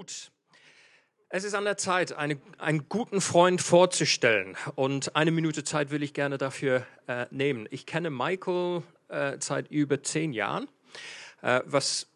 [0.00, 0.30] Gut.
[1.28, 4.56] Es ist an der Zeit, eine, einen guten Freund vorzustellen.
[4.76, 7.68] Und eine Minute Zeit will ich gerne dafür äh, nehmen.
[7.70, 10.68] Ich kenne Michael äh, seit über zehn Jahren,
[11.42, 12.06] äh, was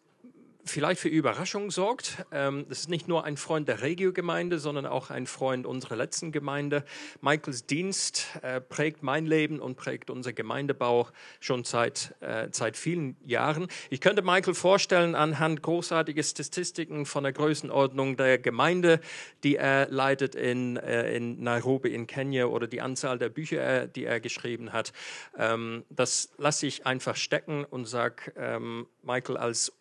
[0.65, 2.25] vielleicht für Überraschung sorgt.
[2.31, 6.31] Ähm, das ist nicht nur ein Freund der Regio-Gemeinde, sondern auch ein Freund unserer letzten
[6.31, 6.83] Gemeinde.
[7.21, 11.07] Michaels Dienst äh, prägt mein Leben und prägt unser Gemeindebau
[11.39, 13.67] schon seit, äh, seit vielen Jahren.
[13.89, 18.99] Ich könnte Michael vorstellen anhand großartiger Statistiken von der Größenordnung der Gemeinde,
[19.43, 24.05] die er leitet in, äh, in Nairobi in Kenia oder die Anzahl der Bücher, die
[24.05, 24.93] er geschrieben hat.
[25.37, 29.71] Ähm, das lasse ich einfach stecken und sage, ähm, Michael als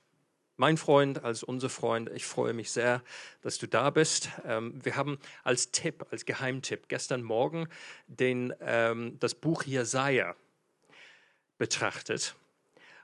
[0.57, 3.03] mein Freund, als unser Freund, ich freue mich sehr,
[3.43, 4.29] dass du da bist.
[4.45, 7.69] Ähm, wir haben als Tipp, als Geheimtipp gestern Morgen
[8.07, 10.37] den, ähm, das Buch Jesaja
[11.59, 12.37] betrachtet.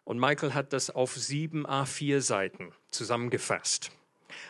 [0.04, 3.90] Und Michael hat das auf sieben A4 Seiten zusammengefasst.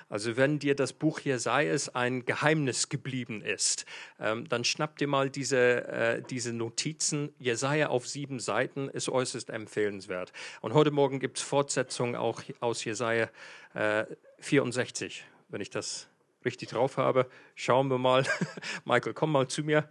[0.09, 3.87] Also wenn dir das Buch Jesajas ein Geheimnis geblieben ist,
[4.19, 7.34] ähm, dann schnapp dir mal diese, äh, diese Notizen.
[7.39, 10.33] Jesaja auf sieben Seiten ist äußerst empfehlenswert.
[10.61, 13.29] Und heute Morgen gibt es Fortsetzungen auch aus Jesaja
[13.75, 14.05] äh,
[14.41, 16.09] 64, wenn ich das
[16.45, 17.29] richtig drauf habe.
[17.55, 18.25] Schauen wir mal.
[18.84, 19.89] Michael, komm mal zu mir.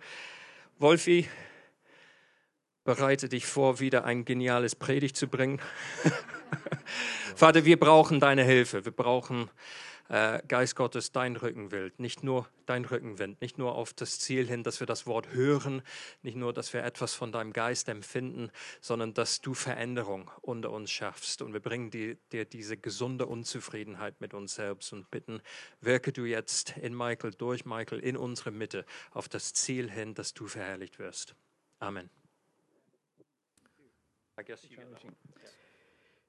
[0.78, 1.28] Wolfi,
[2.84, 5.62] bereite dich vor, wieder ein geniales Predigt zu bringen.
[7.36, 8.86] Vater, wir brauchen deine Hilfe.
[8.86, 9.50] Wir brauchen,
[10.10, 12.00] äh, Geist Gottes, dein Rückenwind.
[12.00, 15.82] Nicht nur dein Rückenwind, nicht nur auf das Ziel hin, dass wir das Wort hören,
[16.22, 18.52] nicht nur, dass wir etwas von deinem Geist empfinden,
[18.82, 21.42] sondern dass du Veränderung unter uns schaffst.
[21.42, 25.42] Und wir bringen dir, dir diese gesunde Unzufriedenheit mit uns selbst und bitten,
[25.80, 30.34] wirke du jetzt in Michael, durch Michael, in unsere Mitte auf das Ziel hin, dass
[30.34, 31.36] du verherrlicht wirst.
[31.80, 32.10] Amen.
[34.38, 34.78] I guess you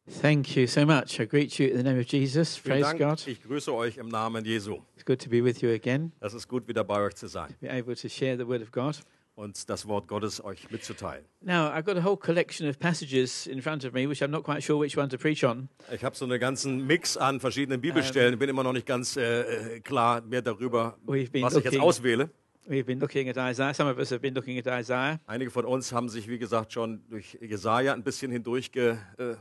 [0.08, 1.20] Thank you so much.
[1.20, 2.58] I greet you in the name of Jesus.
[2.58, 2.98] Praise Dank.
[2.98, 3.22] God.
[3.26, 4.78] Ich grüße euch im Namen Jesu.
[4.96, 6.12] It's good to be with you again.
[6.20, 8.72] Es ist gut, wieder bei euch zu sein Be able to share the word of
[8.72, 9.00] God.
[9.36, 11.24] und das Wort Gottes euch mitzuteilen.
[11.42, 14.42] Now, I've got a whole collection of passages in front of me, which I'm not
[14.42, 15.68] quite sure which one to preach on.
[15.92, 18.32] Ich habe so einen ganzen Mix an verschiedenen Bibelstellen.
[18.34, 21.80] Ich bin immer noch nicht ganz äh, äh, klar mehr darüber, was ich jetzt looking-
[21.80, 22.30] auswähle.
[22.68, 23.72] We've been looking at Isaiah.
[23.74, 25.18] Some of us have been looking at Isaiah.
[25.26, 28.98] Einige von uns haben sich, wie gesagt, schon durch Jesaja ein bisschen hindurchgewühlt.
[29.18, 29.34] Äh,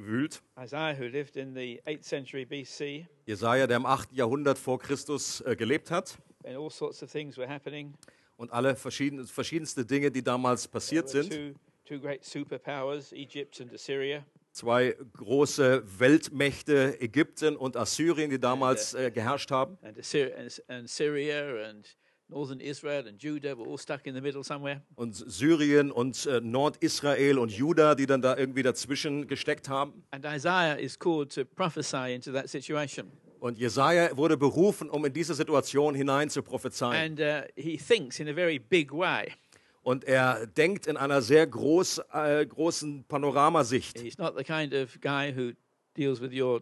[0.00, 0.42] gewühlt.
[0.58, 4.12] Isaiah, who lived in the 8th century BC, Jesaja, der im 8.
[4.12, 7.94] Jahrhundert vor Christus äh, gelebt hat and all sorts of things were happening.
[8.36, 11.54] und alle verschieden, verschiedenste Dinge, die damals passiert sind.
[14.52, 19.78] Zwei große Weltmächte, Ägypten und Assyrien, die damals äh, geherrscht haben.
[19.82, 20.02] And
[20.88, 21.96] Syria and
[22.30, 24.80] northern Israel and Judah were all stuck in the middle somewhere.
[24.94, 30.04] und Syrien und äh, Nordisrael und Juda, die dann da irgendwie dazwischen gesteckt haben.
[30.10, 33.10] And Isaiah is called to prophesy into that situation.
[33.40, 37.18] Und Jesaja wurde berufen, um in diese Situation hinein zu prophezeien.
[37.18, 39.32] And uh, he thinks in a very big way.
[39.82, 43.98] Und er denkt in einer sehr groß, äh, großen Panoramasicht.
[43.98, 45.52] He's not the kind of guy who
[45.96, 46.60] deals with your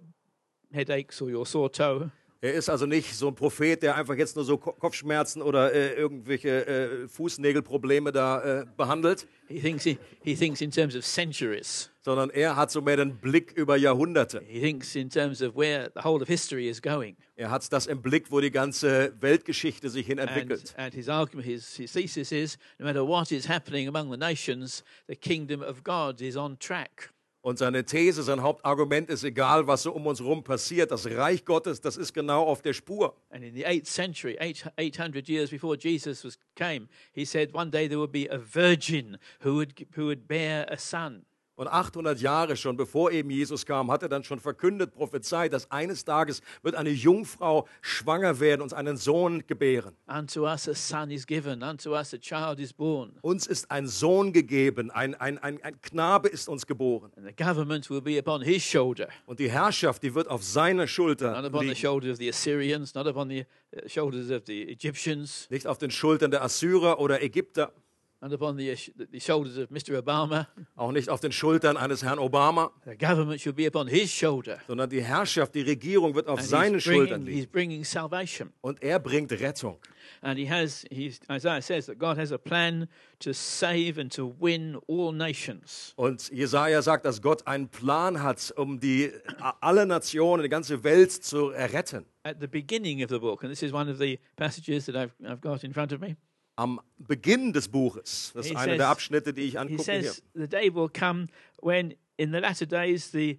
[0.73, 2.11] headaches or your sore toe.
[2.41, 5.73] Er ist also nicht so ein Prophet, der einfach jetzt nur so Ko- Kopfschmerzen oder
[5.75, 11.05] äh, irgendwelche äh, Fußnägelprobleme da äh, behandelt, He thinks, he, he thinks in terms of
[11.05, 11.91] centuries.
[12.03, 14.41] sondern er hat so mehr den Blick über Jahrhunderte.
[14.47, 17.17] He thinks in terms of where the whole of history is going.
[17.35, 20.75] Er hat das im Blick, wo die ganze Weltgeschichte sich hin And, entwickelt.
[20.77, 24.85] and his argument, his, his thesis is no matter what is happening among the nations,
[25.09, 27.11] the kingdom of God is on track.
[27.41, 31.45] Und seine These, sein Hauptargument ist, egal was so um uns herum passiert, das Reich
[31.45, 33.15] Gottes, das ist genau auf der Spur.
[33.31, 37.71] And in the 8th century, eight, 800 years before Jesus was, came, he said one
[37.71, 41.25] day there would be a virgin who would, who would bear a son.
[41.59, 45.69] Und 800 Jahre schon bevor eben Jesus kam, hat er dann schon verkündet, prophezeit, dass
[45.73, 49.97] eines Tages wird eine Jungfrau schwanger werden und einen Sohn gebären.
[50.07, 53.19] Unto us a son is given, unto us a child is born.
[53.23, 57.11] Uns ist ein Sohn gegeben, ein, ein, ein, ein Knabe ist uns geboren.
[57.17, 60.87] And the government will be upon his shoulder, Und die Herrschaft, die wird auf seiner
[60.87, 61.77] Schulter not upon the liegen.
[61.81, 63.45] shoulders of the Assyrians, not upon the
[63.75, 67.73] uh, shoulders of the Egyptians, Nicht auf den Schultern der Assyrer oder Ägypter,
[68.21, 68.75] not upon the,
[69.13, 69.97] the shoulders of Mr.
[69.97, 70.49] Obama.
[70.77, 74.59] auch nicht auf den Schultern eines Herrn Obama, The government should be upon his shoulder.
[74.67, 77.37] sondern die Herrschaft, die Regierung wird auf And seinen Schultern liegen.
[77.37, 78.53] he's bringing salvation.
[78.61, 79.79] Und er bringt Rettung.
[80.23, 82.89] And he has, he's, Isaiah says that God has a plan
[83.21, 85.93] to save and to win all nations.
[85.97, 89.13] Und Jesaja sagt, dass Gott einen Plan hat, um die
[89.61, 92.05] alle Nationen, die ganze Welt zu erretten.
[92.25, 95.13] At the beginning of the book, and this is one of the passages that I've,
[95.25, 96.17] I've got in front of me,
[96.59, 100.03] Am Beginn des Buches, das ist He einer der Abschnitte, die ich he angucke hier.
[100.03, 101.29] says the day will come
[101.63, 103.39] when in the latter days the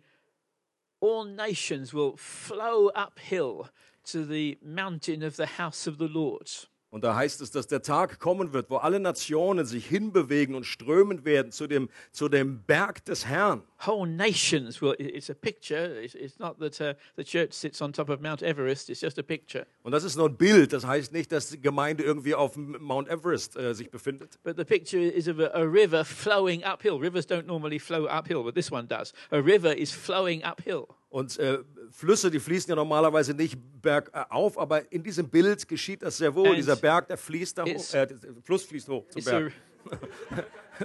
[1.01, 3.69] all nations will flow uphill
[4.05, 6.49] to the mountain of the house of the Lord.
[6.91, 10.63] Und da heißt es, dass der Tag kommen wird, wo alle Nationen sich hinbewegen und
[10.65, 13.61] strömen werden zu dem, zu dem Berg des Herrn.
[13.85, 16.01] Whole nations will, it- it's a picture.
[16.03, 19.19] It's, it's not that uh, the church sits on top of Mount Everest, it's just
[19.19, 19.67] a picture.
[19.83, 20.73] Und das ist nur ein Bild.
[20.73, 24.39] Das heißt nicht, dass die Gemeinde irgendwie auf Mount Everest äh, sich befindet.
[24.43, 26.97] But the picture is of a, a river flowing uphill.
[26.99, 29.13] Rivers don't normally flow uphill, but this one does.
[29.29, 30.87] A river is flowing uphill.
[31.09, 31.59] Und äh,
[31.91, 36.49] Flüsse, die fließen ja normalerweise nicht bergauf, aber in diesem Bild geschieht das sehr wohl.
[36.49, 39.51] And Dieser Berg, der fließt da hoch, äh, der Fluss fließt hoch zum Berg.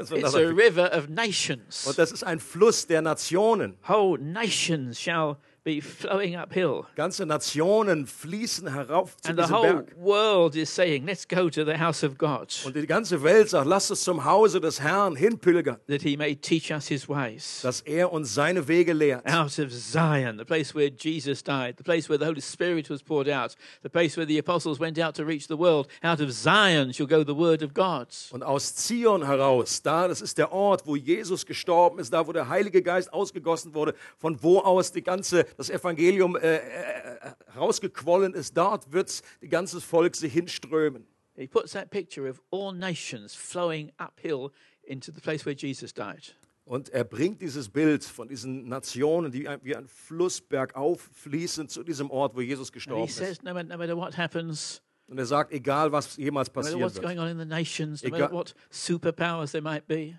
[0.03, 1.87] So, it's a river of nations.
[1.87, 3.77] Und das ist ein Fluss der Nationen.
[3.87, 6.85] Whole nations shall be flowing uphill.
[6.95, 9.97] Ganze Nationen fließen herauf zu And the diesem whole Berg.
[9.97, 13.67] world is saying, let's go to the house of God, Und die ganze Welt sagt,
[13.67, 17.61] lasst uns zum Hause des Herrn hinpilgern, that he may teach us his ways.
[17.63, 19.25] dass er uns seine Wege lehrt.
[19.27, 23.03] Out of Zion, the place where Jesus died, the place where the Holy Spirit was
[23.03, 25.89] poured out, the place where the apostles went out to reach the world.
[26.03, 28.09] Out of Zion shall go the word of God.
[28.33, 32.33] Und aus Zion heraus, da, das ist der Ort, wo Jesus gestorben ist, da, wo
[32.33, 37.33] der Heilige Geist ausgegossen wurde, von wo aus die ganze, das Evangelium äh, äh, äh,
[37.57, 41.07] rausgequollen ist, dort wird das ganze Volk sich hinströmen.
[41.37, 44.51] He puts that picture of all nations flowing uphill
[44.85, 46.35] into the place where Jesus died.
[46.67, 51.83] Und er bringt dieses Bild von diesen Nationen, die wie ein Fluss bergauf fließen, zu
[51.83, 53.43] diesem Ort, wo Jesus And gestorben says, ist.
[53.43, 56.97] no, matter- no matter what happens, Und er sagt, egal was jemals passieren wird,
[57.43, 58.31] in nations, Egal-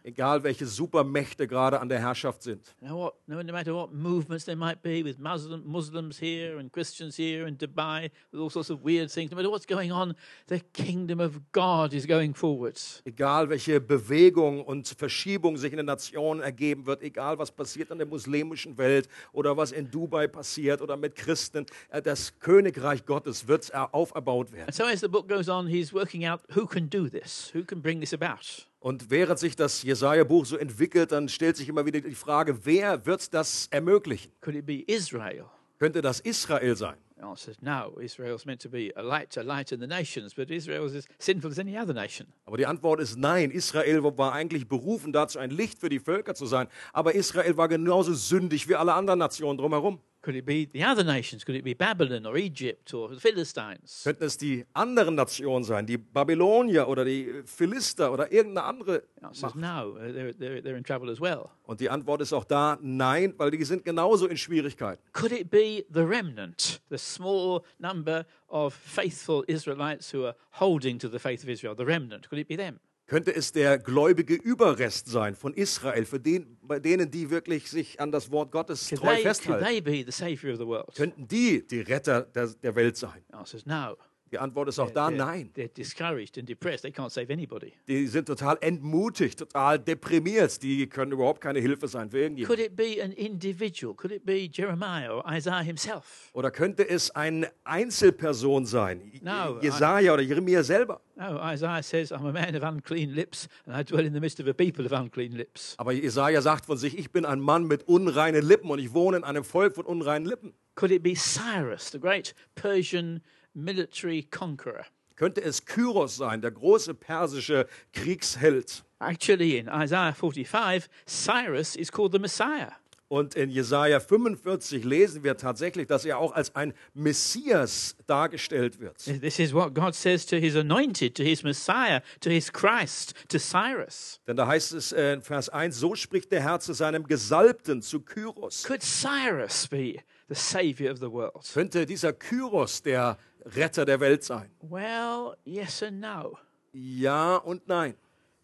[0.03, 4.45] egal welche Supermächte gerade an der Herrschaft sind, no, what, no, no matter what movements
[4.45, 8.69] there might be with Muslim, Muslims here and Christians here in Dubai, with all sorts
[8.69, 10.13] of weird things, no matter what's going on,
[10.47, 13.01] the kingdom of God is going forwards.
[13.05, 17.97] egal welche Bewegung und Verschiebung sich in den Nationen ergeben wird, egal was passiert an
[17.97, 23.47] der muslimischen Welt oder was in Dubai passiert oder mit Christen, äh, das Königreich Gottes
[23.47, 24.74] wird äh, auferbaut werden.
[24.75, 27.81] So as the book goes on, he's working out who can do this, who can
[27.81, 28.65] bring this about.
[28.81, 33.05] Und während sich das Jesaja-Buch so entwickelt, dann stellt sich immer wieder die Frage, wer
[33.05, 34.33] wird das ermöglichen?
[34.41, 35.45] Could it be Israel?
[35.79, 36.97] Könnte das Israel sein?
[37.15, 37.97] The answer is no.
[38.01, 41.05] Israel's meant to be a light, a light in the nations, but Israel is as
[41.19, 42.27] sinful as any other nation.
[42.45, 43.51] Aber die Antwort ist nein.
[43.51, 46.67] Israel war eigentlich berufen dazu, ein Licht für die Völker zu sein.
[46.91, 50.01] Aber Israel war genauso sündig wie alle anderen Nationen drumherum.
[50.25, 51.45] Could it be the other nations?
[51.45, 54.01] Could it be Babylon or Egypt or the Philistines?
[54.03, 59.03] Könnten es die anderen Nationen sein, die Babylonier oder die Philister oder irgendeine andere?
[59.31, 59.91] Is no.
[59.91, 61.51] Uh, They're, they're, they're in trouble as well.
[61.67, 64.99] Und die Antwort ist auch da nein, weil die sind genauso in Schwierigkeiten.
[65.13, 71.07] Could it be the remnant, the small number of faithful Israelites who are holding to
[71.07, 71.75] the faith of Israel?
[71.77, 72.27] The remnant.
[72.27, 72.79] Could it be them?
[73.07, 77.99] Könnte es der gläubige Überrest sein von Israel, für den, bei denen die wirklich sich
[77.99, 79.65] an das Wort Gottes Could treu they, could festhalten?
[79.65, 80.95] they be the savior of the world?
[80.95, 83.23] Könnten die die Retter der, der Welt sein?
[83.31, 83.95] Answer is no.
[84.35, 85.49] Die Antwort ist auch da nein.
[85.55, 86.81] they're discouraged and depressed.
[86.81, 87.71] They can't save anybody.
[87.87, 90.61] Die sind total entmutigt, total deprimiert.
[90.61, 92.65] Die können überhaupt keine Hilfe sein für Could irgendjemanden.
[92.65, 93.95] it be an individual?
[93.95, 96.31] Could it be Jeremiah or Isaiah himself?
[96.33, 99.09] Oder könnte es eine Einzelperson sein?
[99.21, 100.99] No, Jesaja oder Jeremia selber?
[101.15, 104.41] No, Isaiah says, I'm a man of unclean lips, and I dwell in the midst
[104.41, 105.75] of a people of unclean lips.
[105.77, 109.15] Aber Jesaja sagt von sich: Ich bin ein Mann mit unreinen Lippen und ich wohne
[109.15, 110.53] in einem Volk von unreinen Lippen.
[110.75, 113.21] Could it be Cyrus, the great Persian
[113.55, 114.85] military conqueror?
[115.15, 118.83] Könnte es Kyros sein, der große persische Kriegsheld?
[118.99, 122.73] Actually, in Isaiah 45, Cyrus is called the Messiah.
[123.07, 128.97] Und in Jesaja 45 lesen wir tatsächlich, dass er auch als ein Messias dargestellt wird.
[128.97, 133.37] This is what God says to his anointed, to his Messiah, to his Christ, to
[133.37, 134.19] Cyrus.
[134.27, 137.83] Denn da heißt es äh, in Vers 1, so spricht der Herr zu seinem Gesalbten,
[137.83, 138.63] zu Kyros.
[138.63, 141.47] Could Cyrus be the savior of the world?
[141.53, 144.49] Könnte dieser Kyros der Retter der Welt sein?
[144.61, 146.37] Well, yes and no.
[146.73, 147.95] Ja und nein.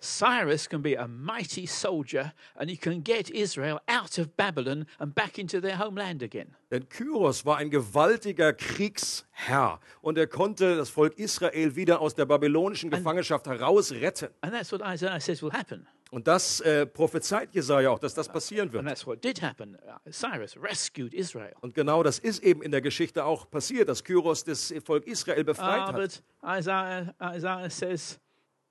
[0.02, 5.14] Cyrus can be a mighty soldier and he can get Israel out of Babylon and
[5.14, 6.56] back into their homeland again.
[6.72, 12.26] Denn Kyros war ein gewaltiger Kriegsherr und er konnte das Volk Israel wieder aus der
[12.26, 14.30] babylonischen Gefangenschaft herausretten.
[14.42, 15.86] And that's what Isaiah says will happen.
[16.12, 18.86] Und das äh, prophezeit Jesaja auch, dass das passieren And wird.
[18.86, 19.76] that's what did happen.
[20.06, 21.54] Uh, Cyrus rescued Israel.
[21.62, 25.44] Und genau das ist eben in der Geschichte auch passiert, dass Kyros das Volk Israel
[25.46, 26.22] befreit Ah, hat.
[26.44, 28.20] Isaiah, Isaiah says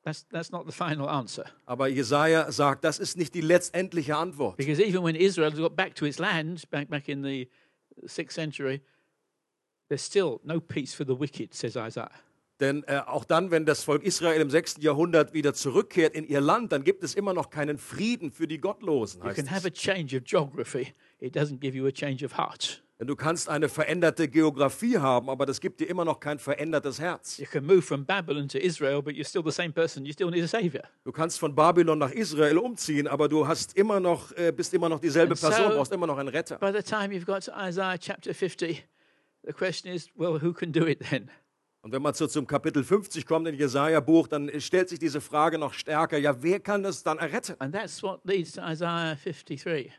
[0.05, 1.47] that's, that's not the final answer.
[1.65, 4.59] Aber Jesaja sagt, das ist nicht die letztendliche Antwort.
[4.59, 7.49] Because even when Israel got back to its land, back, back in the
[8.07, 8.83] sixth century,
[9.89, 12.11] there's still no peace for the wicked, says Isaiah.
[12.61, 14.77] Denn äh, auch dann, wenn das Volk Israel im 6.
[14.81, 18.59] Jahrhundert wieder zurückkehrt in ihr Land, dann gibt es immer noch keinen Frieden für die
[18.61, 19.23] Gottlosen.
[19.25, 22.83] You can have a change of geography, it doesn't give you a change of heart.
[22.99, 27.01] Denn du kannst eine veränderte Geografie haben, aber das gibt dir immer noch kein verändertes
[27.01, 27.39] Herz.
[27.39, 30.05] You can move from Babylon to Israel, but you're still the same person.
[30.05, 30.83] You still need a savior.
[31.05, 34.91] Du kannst von Babylon nach Israel umziehen, aber du hast immer noch, äh, bist immer
[34.91, 36.59] noch dieselbe And so- Person, brauchst immer noch einen Retter.
[36.59, 38.85] By the time you've got to Isaiah chapter 50,
[39.47, 41.31] the question is, well, who can do it then?
[41.83, 45.57] Und wenn man so zum Kapitel 50 kommt in Jesaja-Buch, dann stellt sich diese Frage
[45.59, 47.57] noch stärker: Ja, wer kann das dann erretten?
[47.59, 49.91] And that's what leads to Isaiah 53.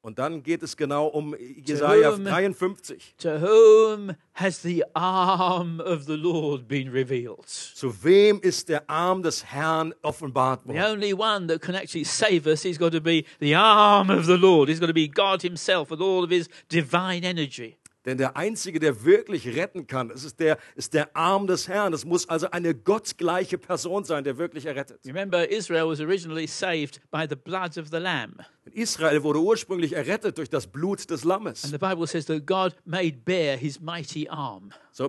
[0.00, 3.14] Und dann geht es genau um Jesaja whom- 53.
[3.18, 7.46] To whom has the arm of the Lord been revealed?
[7.48, 10.92] Zu wem ist der Arm des Herrn offenbart The worden?
[10.94, 14.36] only one that can actually save us, he's got to be the arm of the
[14.36, 14.68] Lord.
[14.68, 17.76] He's got to be God himself with all of his divine energy.
[18.08, 21.92] Denn der Einzige, der wirklich retten kann, ist der, ist der Arm des Herrn.
[21.92, 25.00] Es muss also eine gottgleiche Person sein, der wirklich errettet.
[25.04, 28.38] Remember, Israel was originally saved by the blood of the Lamb.
[28.74, 31.62] Israel wurde ursprünglich errettet durch das Blut des And Lammes.
[31.62, 34.70] the Bible says that God made bare his mighty arm.
[34.92, 35.08] So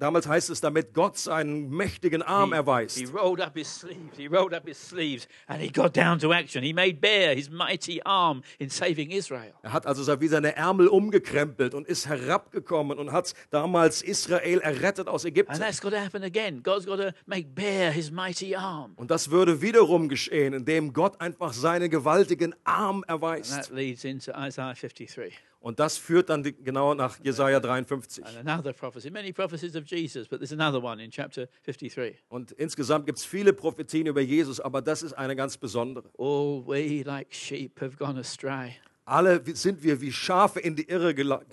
[0.00, 3.12] damals heißt es, damit Gott seinen mächtigen Arm He erweist.
[3.14, 6.62] rolled up his sleeves, he rolled up his sleeves, and he got down to action.
[6.62, 9.52] He made bare his mighty arm in saving Israel.
[9.62, 14.60] Er hat also so wie seine Ärmel umgekrempelt und ist herabgekommen und hat damals Israel
[14.60, 15.58] errettet aus And Ägypten.
[15.58, 16.62] that's got to happen again.
[16.62, 18.92] God's got to make bare his mighty arm.
[18.96, 23.50] Und das würde wiederum geschehen, indem Gott einfach seinen gewaltigen Arm And erweist.
[23.52, 25.32] that leads into Isaiah 53.
[25.60, 28.24] Und das führt dann genau nach Jesaja 53.
[28.24, 32.14] And another prophecy, many prophecies of Jesus, but there's another one in chapter 53.
[32.28, 36.10] Und insgesamt gibt es viele Prophetien über Jesus, aber das ist eine ganz besondere.
[36.16, 38.76] All we like sheep have gone astray.
[39.04, 41.46] Alle sind wir wie Schafe in die Irre gelaufen.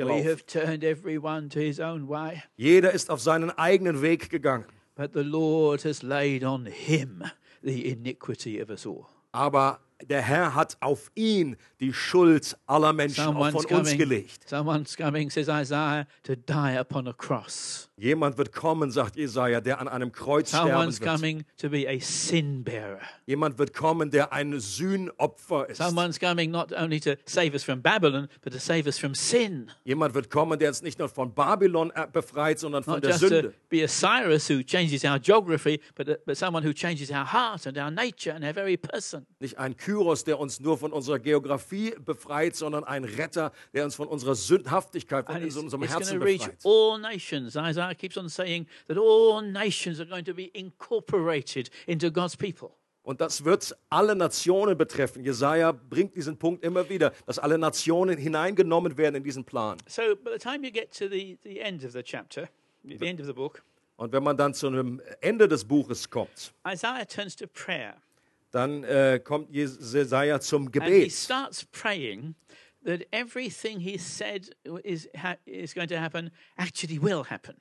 [2.58, 4.66] Jeder ist auf seinen eigenen Weg gegangen.
[4.96, 7.24] but the Lord has laid on him
[7.62, 9.06] the iniquity of us all.
[9.32, 14.48] Aber der Herr hat auf ihn die Schuld aller Menschen von uns coming, gelegt.
[14.48, 17.90] someone's coming, says Isaiah, to die upon a cross.
[17.98, 21.10] Jemand wird kommen, sagt Jesaja, der an einem Kreuz sterben Someone's wird.
[21.10, 23.00] coming to be a sin bearer.
[23.26, 25.78] Jemand wird kommen, der ein Sühnopfer ist.
[25.78, 29.72] Someone's coming not only to save us from Babylon, but to save us from sin.
[29.86, 33.22] Jemand wird kommen, der uns nicht nur von Babylon befreit, sondern von Not der just
[33.22, 33.54] to Sünde.
[33.70, 37.66] be a Cyrus who changes our geography, but, uh, but someone who changes our heart
[37.66, 39.26] and our nature and our very person.
[39.40, 43.96] Nicht ein Kyros, der uns nur von unserer Geografie befreit, sondern ein Retter, der uns
[43.96, 46.58] von unserer Sündhaftigkeit, von And it's, unserem it's Herzen to reach befreit.
[46.66, 47.56] all nations.
[47.56, 52.72] Isaiah keeps on saying that all nations are going to be incorporated into God's people.
[53.04, 55.24] Und das wird alle Nationen betreffen.
[55.24, 59.78] Jesaja bringt diesen Punkt immer wieder, dass alle Nationen hineingenommen werden in diesen Plan.
[59.88, 62.50] So by the time you get to the, the end of the chapter,
[62.84, 63.62] the end of the book,
[63.98, 67.96] Und wenn man dann zu einem Ende des Buches kommt, Isaiah turns to prayer.
[68.52, 72.36] dann äh, kommt Jesaja zum And he starts praying
[72.84, 74.50] that everything he said
[74.84, 75.08] is,
[75.46, 77.56] is going to happen actually will happen.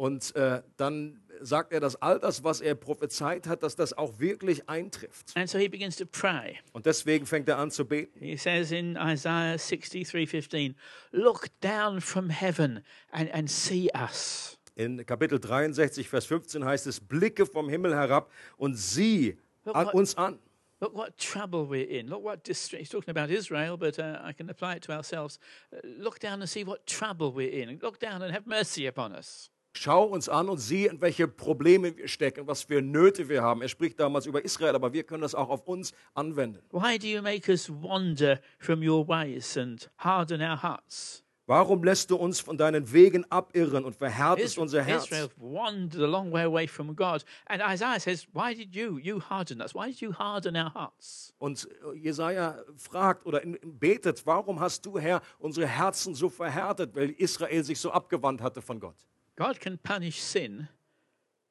[0.00, 4.18] Und äh, dann sagt er, dass all das, was er prophezeit hat, dass das auch
[4.18, 5.36] wirklich eintrifft.
[5.36, 6.56] And so he begins to pray.
[6.72, 8.18] Und deswegen fängt er an zu beten.
[8.18, 10.74] He says in Isaiah 63:15,
[11.10, 16.98] "Look down from heaven and, and see us." In Kapitel 63, Vers 15 heißt es,
[17.00, 20.38] blicke vom Himmel herab und sieh what- uns an.
[20.80, 22.08] Look what trouble we're in.
[22.08, 22.80] Look what distress.
[22.80, 25.38] He's talking about Israel, but uh, I can apply it to ourselves.
[25.70, 27.78] Uh, look down and see what trouble we're in.
[27.82, 29.50] Look down and have mercy upon us.
[29.72, 33.62] Schau uns an und sieh, in welche Probleme wir stecken, was für Nöte wir haben.
[33.62, 36.60] Er spricht damals über Israel, aber wir können das auch auf uns anwenden.
[36.70, 41.22] Why do you make us wander from your ways and harden our hearts?
[41.50, 45.06] Warum lässt du uns von deinen Wegen abirren und verhärtest unser Herz?
[45.06, 47.24] Israel wandered a long way away from God.
[47.46, 48.98] And Isaiah says, Why did you?
[48.98, 49.74] You harden us.
[49.74, 51.34] Why did you harden our hearts?
[51.38, 57.64] Und Jesaja fragt oder betet, warum hast du, Herr, unsere Herzen so verhärtet, weil Israel
[57.64, 59.09] sich so abgewandt hatte von Gott?
[59.36, 60.68] God can punish sin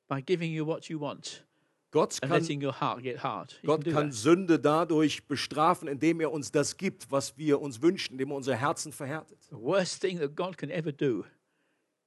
[0.08, 1.46] by giving you what you want
[1.92, 3.58] Gott kann, letting your heart get hard.
[3.62, 4.12] He Gott kann.
[4.12, 8.56] Sünde dadurch bestrafen, indem er uns das gibt, was wir uns wünschen, indem er unser
[8.56, 9.40] Herzen verhärtet.
[9.50, 11.26] The worst thing that God can ever do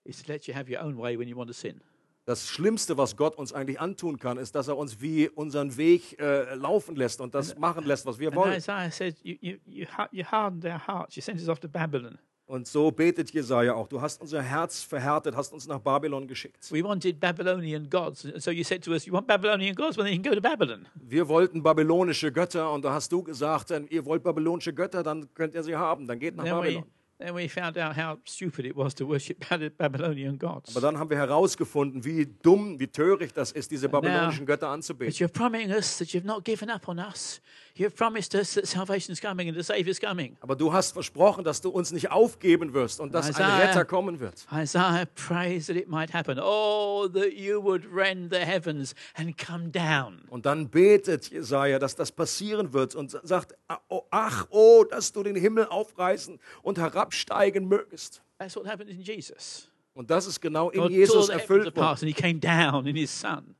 [0.04, 1.80] is to let you have your own way when you want to sin.
[2.24, 6.16] Das Schlimmste, was Gott uns eigentlich antun kann, ist, dass er uns wie unseren Weg
[6.20, 8.56] äh, laufen lässt und das machen lässt, was wir wollen.
[8.56, 11.16] Isaiah said, you, you, you, ha- you hardened our hearts.
[11.16, 12.18] You sent us off to Babylon.
[12.52, 13.88] Und so betet Jesaja auch.
[13.88, 16.70] Du hast unser Herz verhärtet, hast uns nach Babylon geschickt.
[16.70, 18.28] We wanted Babylonian gods.
[18.36, 19.96] So you said to us, You want Babylonian gods?
[19.96, 20.86] Well, then you can go to Babylon.
[20.94, 25.54] Wir wollten babylonische Götter und da hast du gesagt, ihr wollt babylonische Götter, dann könnt
[25.54, 26.84] ihr sie haben, dann geht nach Then we, Babylon.
[27.20, 30.76] then we found out how stupid it was to worship Bab- Babylonian gods.
[30.76, 34.74] Aber dann haben wir herausgefunden, wie dumm, wie töricht das ist, diese babylonischen Götter But
[34.74, 35.14] anzubeten.
[35.14, 37.40] you're promising us that you've not given up on us.
[37.74, 40.36] You've promised us that salvation's coming and the Saviour's coming.
[40.40, 43.56] Aber du hast versprochen, dass du uns nicht aufgeben wirst und dass ein Isaiah.
[43.58, 44.46] Retter kommen wird.
[44.52, 46.38] Isaiah prays that it might happen.
[46.38, 50.22] Oh, that you would rend the heavens and come down.
[50.28, 53.54] Und dann betet Jesaja, dass das passieren wird und sagt:
[53.88, 58.22] "Oh, Ach, oh, dass du den Himmel aufreißen und herabsteigen mögest.
[58.38, 59.68] That's what happened in Jesus.
[59.94, 62.40] Und das ist genau in God Jesus erfüllt worden.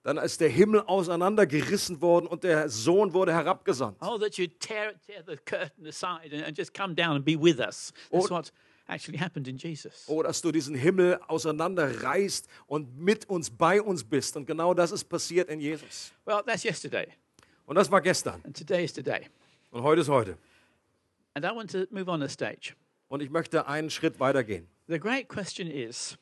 [0.03, 3.99] Dann ist der Himmel auseinandergerissen worden und der Sohn wurde herabgesandt.
[4.01, 7.37] Oh, that you'd tear, tear the curtain aside and, and just come down and be
[7.39, 7.93] with us.
[8.11, 8.51] That's what
[8.89, 10.05] actually happened in Jesus.
[10.09, 14.35] Oh, dass du diesen Himmel auseinanderreißt und mit uns, bei uns bist.
[14.37, 16.13] Und genau das ist passiert in Jesus.
[16.25, 17.09] Well, that's yesterday.
[17.67, 18.41] Und das war gestern.
[18.45, 19.29] And today is today.
[19.71, 20.39] Und heute ist heute.
[21.35, 22.75] And I want to move on a stage.
[23.09, 24.67] Und ich möchte einen Schritt weitergehen.
[24.89, 26.19] The great question is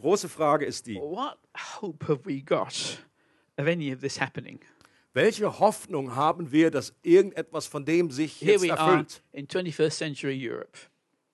[0.00, 1.38] große Frage ist die, what
[1.80, 2.98] hope have we got
[3.56, 4.60] of any of this happening?
[5.12, 9.22] welche Hoffnung haben wir, dass irgendetwas von dem sich Here jetzt we are erfüllt?
[9.32, 10.78] in 21st century Europe.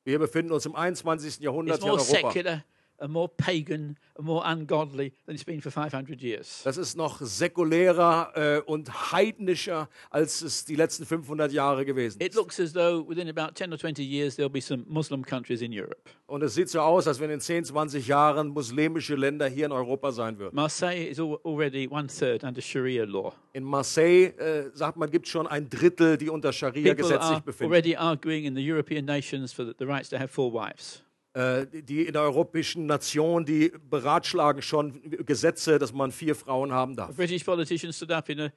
[0.04, 1.40] Wir befinden uns im 21.
[1.40, 2.30] Jahrhundert It's hier in more Europa.
[2.32, 2.64] secular
[3.08, 6.62] more pagan and more ungodly than it's been for 500 years.
[6.64, 12.30] Das ist noch säkulärer äh, und heidnischer, als es die letzten 500 Jahre gewesen It
[12.30, 12.36] ist.
[12.36, 15.72] looks as though within about 10 or 20 years there'll be some Muslim countries in
[15.72, 15.96] Europe.
[16.26, 19.72] Und es sieht so aus, als wenn in 10, 20 Jahren muslimische Länder hier in
[19.72, 20.54] Europa sein würden.
[20.56, 23.32] Marseille is al- already one third under Sharia law.
[23.52, 27.30] In Marseille, äh, sagt man, gibt es schon ein Drittel, die unter Scharia People gesetzlich
[27.30, 27.72] are befinden.
[27.72, 31.02] already arguing in the European nations for the, the rights to have four wives.
[31.36, 36.96] Äh, die in der europäischen Nation, die beratschlagen schon Gesetze, dass man vier Frauen haben
[36.96, 37.14] darf.
[37.14, 38.52] British politician stood up in a,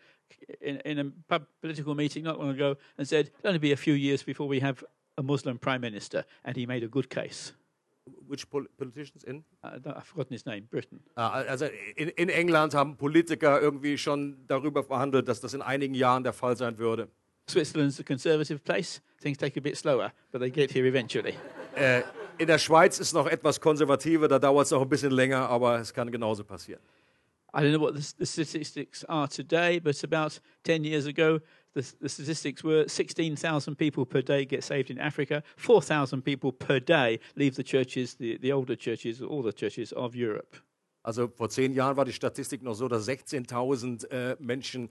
[0.62, 3.96] in, in a political meeting not long ago and said, It'll only be a few
[3.96, 4.86] years before we have
[5.18, 6.24] a Muslim prime minister.
[6.46, 7.52] And he made a good case.
[8.30, 9.44] Which pol politicians in?
[9.62, 11.02] Uh, I've forgotten his name, Britain.
[11.18, 11.68] Ah, Also
[11.98, 16.32] in, in England haben Politiker irgendwie schon darüber verhandelt, dass das in einigen Jahren der
[16.32, 17.10] Fall sein würde.
[17.50, 19.02] Switzerland's a conservative place.
[19.22, 21.34] Things take a bit slower, but they get here eventually.
[22.40, 25.78] In der Schweiz ist noch etwas konservativer, da dauert es noch ein bisschen länger, aber
[25.80, 26.82] es kann genauso passieren.
[27.54, 31.42] I don't know what the, the statistics are today, but about 10 years ago,
[31.74, 36.80] the, the statistics were 16,000 people per day get saved in Africa, 4,000 people per
[36.80, 40.56] day leave the churches, the, the older churches, all the churches of Europe.
[41.04, 44.90] Also vor zehn Jahren war die Statistik noch so, dass 16.000 äh, Menschen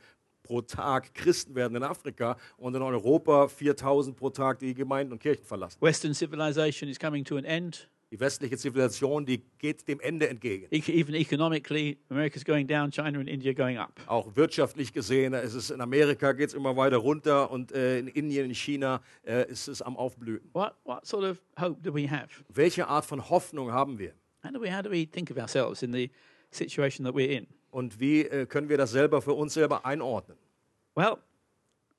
[0.48, 5.18] pro Tag Christen werden in Afrika und in Europa 4.000 pro Tag die Gemeinden und
[5.20, 5.78] Kirchen verlassen.
[5.80, 7.90] Western civilization is coming to an end.
[8.10, 10.66] Die westliche Zivilisation, die geht dem Ende entgegen.
[10.70, 14.00] Even economically, America's going down, China and India going up.
[14.06, 18.08] Auch wirtschaftlich gesehen, ist es in Amerika geht es immer weiter runter und äh, in
[18.08, 20.40] Indien, in China äh, ist es am Aufblühen.
[20.54, 22.28] What, what sort of hope do we have?
[22.48, 24.14] Welche Art von Hoffnung haben wir?
[24.42, 26.10] How do we, how do we think of ourselves in the
[26.50, 27.46] situation that we're in?
[27.70, 30.38] Und wie äh, können wir das selber für uns selber einordnen?
[30.94, 31.18] Well,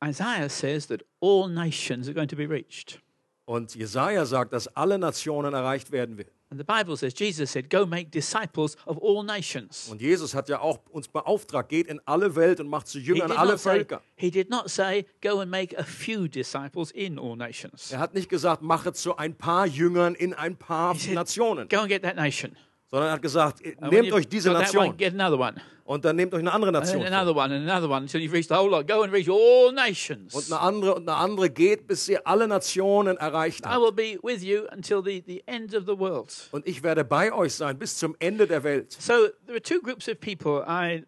[0.04, 3.02] Isaiah says that all nations are going to be reached.
[3.46, 6.32] Und Jesaja sagt, dass alle Nationen erreicht werden werden.
[6.52, 9.88] And the Bible says, Jesus said, Go make disciples of all nations.
[9.90, 13.32] Und Jesus hat ja auch uns beauftragt, geht in alle Welt und macht zu Jüngern
[13.32, 14.02] alle not say, Völker.
[14.16, 17.92] he did not say, Go and make a few disciples in all nations.
[17.92, 21.82] Er hat nicht gesagt, mache zu ein paar Jüngern in ein paar said, Nationen, Go
[21.82, 22.56] and get that nation.
[22.92, 25.56] Sondern er hat gesagt, nehmt euch diese Nation one.
[25.86, 27.02] und dann nehmt euch eine andere And Nation.
[27.02, 27.18] then vor.
[27.20, 28.88] another one, and another one, until you've reached the whole lot.
[28.88, 30.34] Go and reach all nations.
[30.34, 33.82] Und eine andere und eine andere geht, bis ihr alle Nationen erreicht I habt.
[33.82, 36.34] will be with you until the, the end of the world.
[36.52, 38.92] Und ich werde bei euch sein bis zum Ende der Welt.
[38.92, 39.14] So
[39.46, 41.04] there are two groups of people I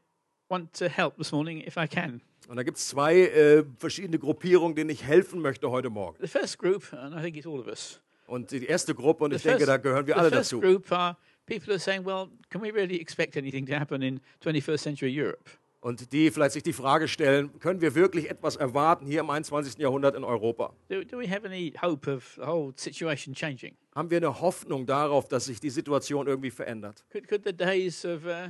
[0.49, 2.21] want to help this morning if I can.
[2.47, 6.17] Und da gibt es zwei äh, verschiedene Gruppierungen, denen ich helfen möchte heute Morgen.
[6.19, 8.01] The first group, and I think it's all of us.
[8.27, 10.59] Und die erste Gruppe, und The ich denke, da gehören wir alle first dazu.
[10.59, 14.79] group are people are saying, well, can we really expect anything to happen in 21st
[14.79, 15.49] century Europe?
[15.81, 19.79] Und die vielleicht sich die Frage stellen, können wir wirklich etwas erwarten hier im 21.
[19.79, 20.73] Jahrhundert in Europa?
[20.89, 23.75] Do, do we have any hope of the whole situation changing?
[23.95, 27.03] Haben wir eine Hoffnung darauf, dass sich die Situation irgendwie verändert?
[27.11, 28.49] Could, could the days of uh,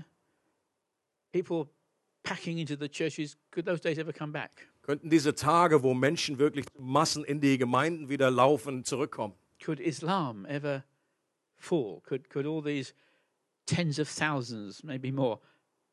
[1.32, 1.69] people
[2.23, 4.51] packing into the churches, could those days ever come back?
[4.82, 9.36] Könnten diese Tage, wo Menschen wirklich Massen in die Gemeinden wieder laufen, zurückkommen?
[9.63, 10.84] Could Islam ever
[11.62, 12.02] fall?
[12.02, 12.93] Could, could all these
[13.65, 15.39] tens of thousands, maybe more,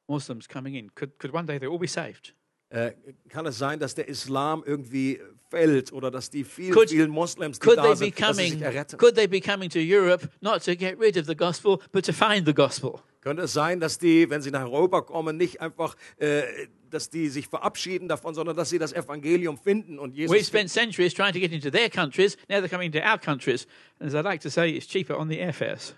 [0.08, 2.34] Muslims coming in, could, could one day they all be saved?
[2.70, 2.92] Äh,
[3.30, 5.18] kann es sein, dass der Islam irgendwie
[5.50, 8.36] fällt oder dass die vielen, Could- vielen Moslems, die Could da they be sind, dass
[8.36, 8.62] sie sich coming?
[8.62, 8.98] erretten?
[8.98, 12.12] Could they be coming to Europe not to get rid of the gospel, but to
[12.12, 13.00] find the gospel?
[13.22, 16.42] Könnte es sein, dass die, wenn sie nach Europa kommen, nicht einfach äh,
[16.90, 20.70] dass die sich verabschieden davon, sondern dass sie das Evangelium finden und Jesus We spent
[20.70, 22.36] centuries trying to get into their countries.
[22.48, 23.66] Now they're coming to our countries.
[23.98, 25.94] And as I like to say, it's cheaper on the airfares.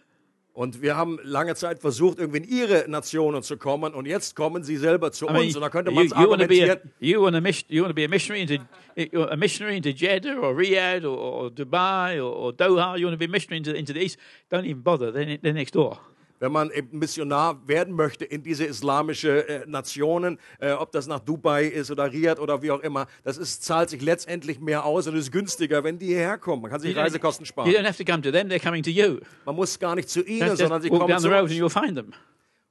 [0.53, 4.64] Und wir haben lange Zeit versucht, irgendwie in ihre Nationen zu kommen und jetzt kommen
[4.64, 6.81] sie selber zu I mean, uns und da könnte man es be a, argumentieren.
[6.98, 11.50] you want to be a missionary into a missionary into Jeddah or Riyadh or, or
[11.50, 12.98] Dubai or, or Doha.
[12.98, 14.18] You want to be a missionary into, into the east.
[14.50, 15.12] Don't even bother.
[15.12, 15.98] They're, they're next door.
[16.40, 21.20] Wenn man eben Missionar werden möchte in diese islamische äh, Nationen, äh, ob das nach
[21.20, 25.07] Dubai ist oder Riyadh oder wie auch immer, das ist, zahlt sich letztendlich mehr aus
[25.07, 26.62] und ist günstiger, wenn die hierher kommen.
[26.62, 27.70] Man kann sich You Reisekosten You sparen.
[27.70, 28.48] don't have to come to them.
[28.48, 29.20] They're coming to you.
[29.44, 31.61] Man muss gar nicht zu ihnen, sondern sie kommen down the zu road and uns.
[31.61, 32.12] you'll find them.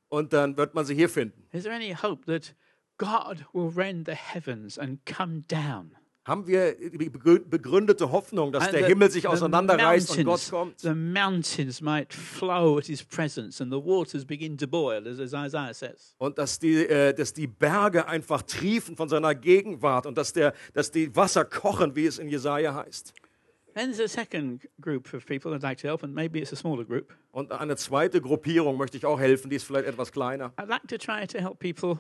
[0.10, 1.46] Und dann wird man sie hier finden.
[1.52, 2.56] Is there any hope that
[2.98, 5.92] God will rend the heavens and come down?
[6.30, 10.48] Haben wir die begrü- begründete Hoffnung, dass And der the- Himmel sich auseinanderreißt und Gott
[10.50, 10.80] kommt?
[10.80, 15.74] The mountains might flow at his presence and the waters begin to boil, as, Isaiah
[15.74, 16.14] says.
[16.20, 20.54] Und dass die, äh, dass die Berge einfach triefen von seiner Gegenwart und dass, der,
[20.74, 23.12] dass die Wasser kochen, wie es in Jesaja heißt.
[23.76, 26.56] Then there's a second group of people I'd like to help, and maybe it's a
[26.56, 27.14] smaller group.
[27.32, 30.52] Und eine zweite Gruppierung möchte ich auch helfen, die ist vielleicht etwas kleiner.
[30.58, 32.00] I'd like to try to help people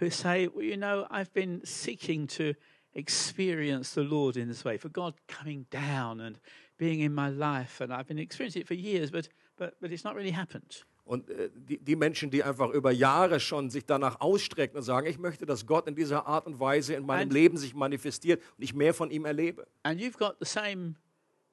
[0.00, 2.54] who say, well, you know, I've been seeking to
[2.98, 6.38] experience the Lord in this way, for God coming down and
[6.76, 10.04] being in my life, and I've been experiencing it for years, but but but it's
[10.04, 10.84] not really happened.
[11.04, 15.06] Und äh, die, die Menschen, die einfach über Jahre schon sich danach ausstrecken und sagen,
[15.06, 18.42] ich möchte, dass Gott in dieser Art und Weise in meinem And- Leben sich manifestiert
[18.58, 19.66] und ich mehr von ihm erlebe.
[19.84, 20.96] And you've got the same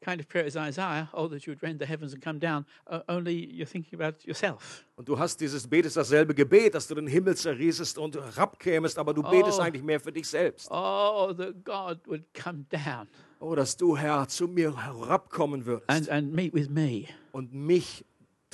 [0.02, 2.66] kind of prayer as Isaiah, oh, that you would rend the heavens and come down,
[2.92, 4.86] uh, only you're thinking about yourself.
[4.96, 9.14] Und du hast dieses, betest dasselbe Gebet, dass du den Himmel zerrissest und herabkämest, aber
[9.14, 9.64] du betest Oh.
[9.64, 10.68] eigentlich mehr für dich selbst.
[10.70, 13.08] Oh, that God would come down
[13.40, 17.06] Oh, dass du, Herr, zu mir herabkommen würdest and, and meet with me.
[17.32, 18.06] und mich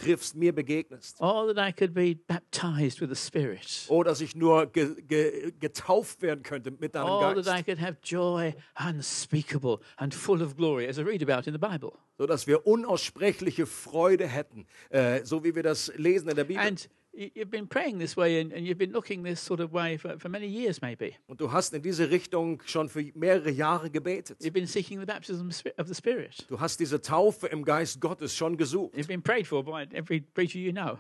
[0.02, 1.18] triffst, mir begegnest.
[1.20, 3.86] Oh, that I could be baptized with the Spirit.
[3.90, 7.66] Oh, dass ich nur ge ge getauft werden könnte mit deinem Oh, that I Geist.
[7.66, 11.94] could have joy unspeakable and full of glory, as I read about in the Bible.
[12.18, 16.64] So dass wir unaussprechliche Freude hätten, äh, so wie wir das lesen in der Bibel.
[16.66, 19.98] And you've been praying this way and, and you've been looking this sort of way
[19.98, 21.16] for, for many years, maybe.
[21.28, 24.40] Und du hast in diese Richtung schon für mehrere Jahre gebetet.
[24.42, 26.46] You've been seeking the baptism of the Spirit.
[26.48, 28.96] Du hast diese Taufe im Geist Gottes schon gesucht.
[28.96, 30.98] You've been prayed for by every preacher you know.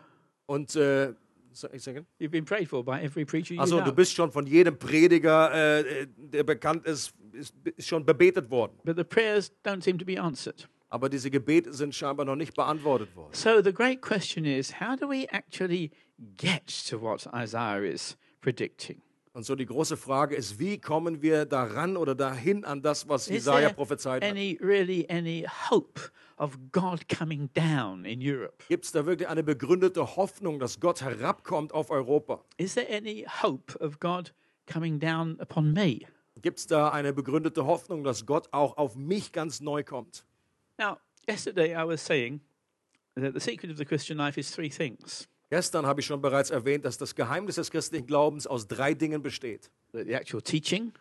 [0.47, 1.13] Und äh,
[1.54, 3.86] sag- ich sage, You've been prayed for by every preacher you also know.
[3.86, 8.74] du bist schon von jedem Prediger, äh, der bekannt ist, ist, ist schon bebetet worden.
[8.84, 10.67] But the prayers don't seem to be answered.
[10.91, 13.34] Aber diese Gebete sind scheinbar noch nicht beantwortet worden.
[13.34, 15.89] So the great question is how do we actually
[16.38, 19.01] get to what Isaiah is predicting?
[19.34, 23.27] Und so die große Frage ist, wie kommen wir daran oder dahin an das, was
[23.30, 24.30] Is Jesaja prophezeit hat?
[24.30, 28.56] any really any hope of God coming down in Europe?
[28.67, 32.43] Gibt es da wirklich eine begründete Hoffnung, dass Gott herabkommt auf Europa?
[32.58, 34.34] Is there any hope of God
[34.65, 35.99] coming down upon me?
[36.41, 40.25] Gibt es da eine begründete Hoffnung, dass Gott auch auf mich ganz neu kommt?
[40.77, 42.41] Now, yesterday I was saying
[43.15, 46.49] that the secret of the Christian life is three things Gestern habe ich schon bereits
[46.49, 49.69] erwähnt, dass das Geheimnis des christlichen Glaubens aus drei Dingen besteht.
[49.91, 50.93] the the actual teaching,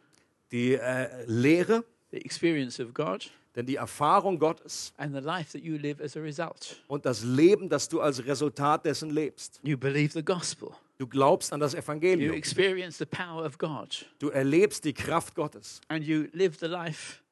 [0.51, 5.63] Die äh, Lehre, the experience of God, denn die Erfahrung Gottes and the life that
[5.65, 6.83] you live as a result.
[6.89, 9.61] und das Leben, das du als Resultat dessen lebst.
[9.63, 12.35] You believe the gospel, Du glaubst an das you Evangelium.
[12.35, 15.81] experience the power of God, Du erlebst die Kraft Gottes.
[15.89, 17.23] and you live the life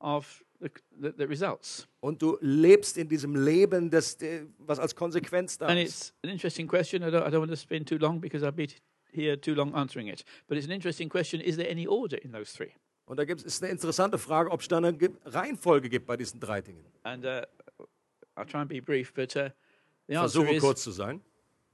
[0.00, 1.86] of the, the, results.
[2.00, 5.88] Und du lebst in diesem Leben, das, äh, was als Konsequenz da And ist.
[5.88, 7.02] it's an interesting question.
[7.02, 8.76] I don't, I don't want to spend too long because I'll be t-
[9.12, 10.24] here too long answering it.
[10.48, 11.40] But it's an interesting question.
[11.40, 12.72] Is there any order in those three?
[13.06, 16.16] Und da gibt's, ist eine interessante Frage, ob es da eine Ge- Reihenfolge gibt bei
[16.16, 16.84] diesen drei Dingen.
[17.02, 17.42] And uh,
[18.36, 19.50] I'll try and be brief, but uh,
[20.08, 21.20] the answer Versuche is kurz zu sein.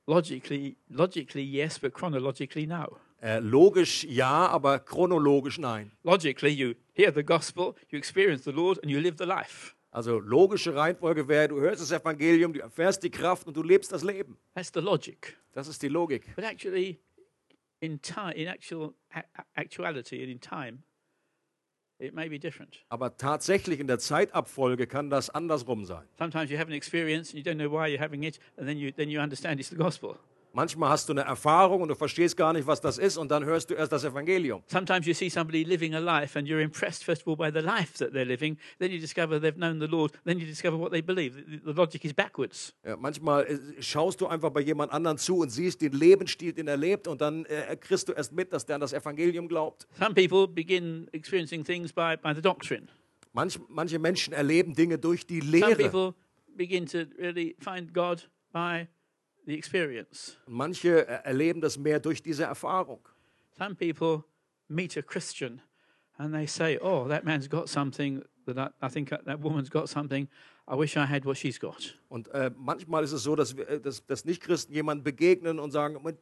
[0.06, 2.98] logically, logically yes, but chronologically no.
[3.20, 5.90] Äh, logisch ja, aber chronologisch nein.
[6.04, 9.74] Logically, you hear the gospel, you experience the Lord, and you live the life.
[9.90, 13.90] Also logische Reihenfolge wäre, du hörst das Evangelium, du erfährst die Kraft und du lebst
[13.90, 14.36] das Leben.
[14.54, 15.36] That's the logic.
[15.52, 16.34] Das ist die Logik.
[16.36, 17.00] But actually,
[17.80, 18.94] in time, in actual
[19.54, 20.82] actuality and in time,
[21.98, 22.84] it may be different.
[22.88, 26.06] Aber tatsächlich in der Zeitabfolge kann das andersrum sein.
[26.18, 28.78] Sometimes you have an experience and you don't know why you're having it, and then
[28.78, 30.16] you then you understand it's the gospel.
[30.58, 33.44] Manchmal hast du eine Erfahrung und du verstehst gar nicht, was das ist und dann
[33.44, 34.60] hörst du erst das Evangelium.
[34.66, 37.64] Sometimes you see somebody living a life and you're impressed, first of all, by the
[37.64, 38.58] life that they're living.
[38.80, 40.14] Then you discover they've known the Lord.
[40.24, 41.36] Then you discover what they believe.
[41.64, 42.74] The, logic is backwards.
[42.84, 46.66] Ja, manchmal äh, schaust du einfach bei jemand anderen zu und siehst den Lebensstil, den
[46.66, 49.86] er lebt und dann äh, kriegst du erst mit, dass der an das Evangelium glaubt.
[49.96, 52.88] Some people begin experiencing things by, by the doctrine.
[53.32, 55.76] Manch, manche Menschen erleben Dinge durch die Some Lehre.
[55.76, 56.14] people
[56.56, 58.88] begin to really find God by
[59.48, 60.36] the experience.
[60.46, 63.00] Manche äh, erleben das mehr durch diese Erfahrung.
[63.56, 64.22] Some people
[64.68, 65.60] meet a Christian
[66.18, 69.88] and they say, Oh, that man's got something that I, I think that woman's got
[69.88, 70.28] something.
[70.70, 71.98] I wish I had what she's got.
[72.10, 75.70] Und äh, manchmal ist es so, dass, wir, äh, dass, dass Nicht-Christen jemandem begegnen und
[75.70, 76.18] sagen, "Moment,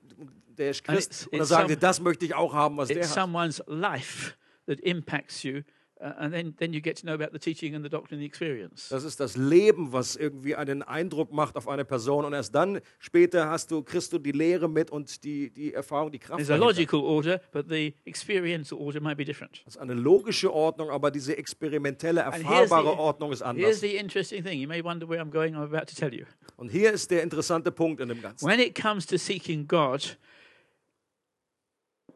[0.56, 1.12] der ist And Christ.
[1.12, 3.24] it's- Und dann it's sagen sie, das möchte ich auch haben, was der It's hat.
[3.24, 4.34] someone's life
[4.66, 5.62] that impacts you,
[5.98, 8.26] and then, then you get to know about the teaching and the doctrine and the
[8.26, 8.88] experience.
[8.90, 12.24] Das ist das Leben, was irgendwie einen Eindruck macht auf eine Person.
[12.24, 16.10] Und erst dann später hast du, kriegst du die Lehre mit und die, die Erfahrung,
[16.12, 16.38] die Kraft.
[16.38, 19.62] There's a logical order, but the experiential order might be different.
[19.64, 23.80] Das ist eine logische Ordnung, aber diese experimentelle, here's erfahrbare the- Ordnung ist Here's anders.
[23.80, 24.60] the interesting thing.
[24.60, 25.54] You may wonder where I'm going.
[25.54, 26.26] I'm about to tell you.
[26.56, 28.46] Und hier ist der interessante Punkt in dem Ganzen.
[28.46, 30.16] When it comes to seeking God,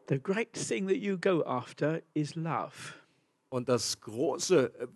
[0.07, 2.95] the great thing that you go after is love.
[3.51, 4.87] Und das Große, äh,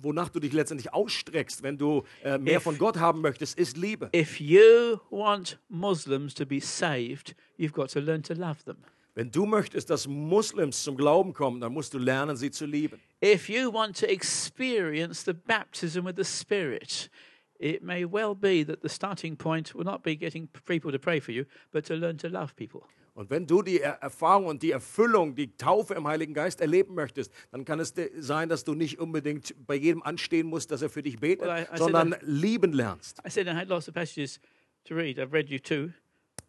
[0.00, 3.76] wonach du dich letztendlich ausstreckst, wenn du äh, mehr If- von Gott haben möchtest, ist
[3.76, 4.08] Liebe.
[4.16, 8.78] If you want Muslims to be saved, you've got to learn to love them.
[9.14, 12.98] Wenn du möchtest, dass Muslims zum Glauben kommen, dann musst du lernen, sie zu lieben.
[13.22, 17.10] If you want to experience the baptism with the Spirit,
[17.58, 21.20] it may well be that the starting point will not be getting people to pray
[21.20, 22.82] for you, but to learn to love people.
[23.20, 26.94] Und wenn du die Er- Erfahrung und die Erfüllung, die Taufe im Heiligen Geist erleben
[26.94, 30.88] möchtest, dann kann es sein, dass du nicht unbedingt bei jedem anstehen musst, dass er
[30.88, 33.18] für dich betet, Well, I- I said sondern that- lieben lernst.
[33.26, 34.40] I said I had lots of passages
[34.84, 35.18] to read.
[35.18, 35.90] I've read you two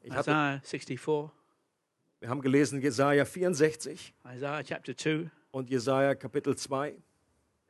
[0.02, 1.30] Ich hatte, Isaiah 64,
[2.22, 5.30] wir haben gelesen Jesaja 64 Isaiah chapter 2.
[5.52, 6.96] und Jesaja Kapitel 2.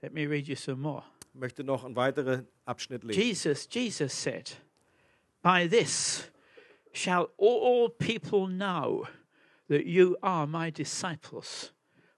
[0.03, 1.03] Let me read you some more.
[1.33, 3.19] Ich möchte noch einen weiteren Abschnitt lesen.
[3.19, 4.55] Jesus, Jesus said,
[5.41, 6.30] By this
[6.93, 9.07] shall all people know
[9.69, 11.73] that you are my disciples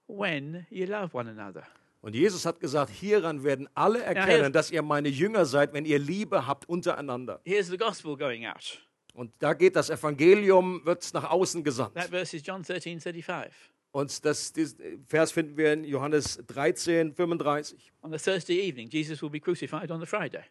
[0.06, 1.64] when you love one another.
[2.00, 5.98] Und Jesus hat gesagt, hieran werden alle erkennen, dass ihr meine Jünger seid, wenn ihr
[5.98, 7.40] Liebe habt untereinander.
[7.44, 8.78] Here's the gospel going out.
[9.14, 11.94] Und da geht das Evangelium, wird nach außen gesandt.
[11.94, 13.54] That verse is John 13 35.
[13.92, 17.92] Und das, diesen Vers finden wir in Johannes 13, 35.
[18.02, 20.42] On the Thursday evening, Jesus will be crucified on the Friday.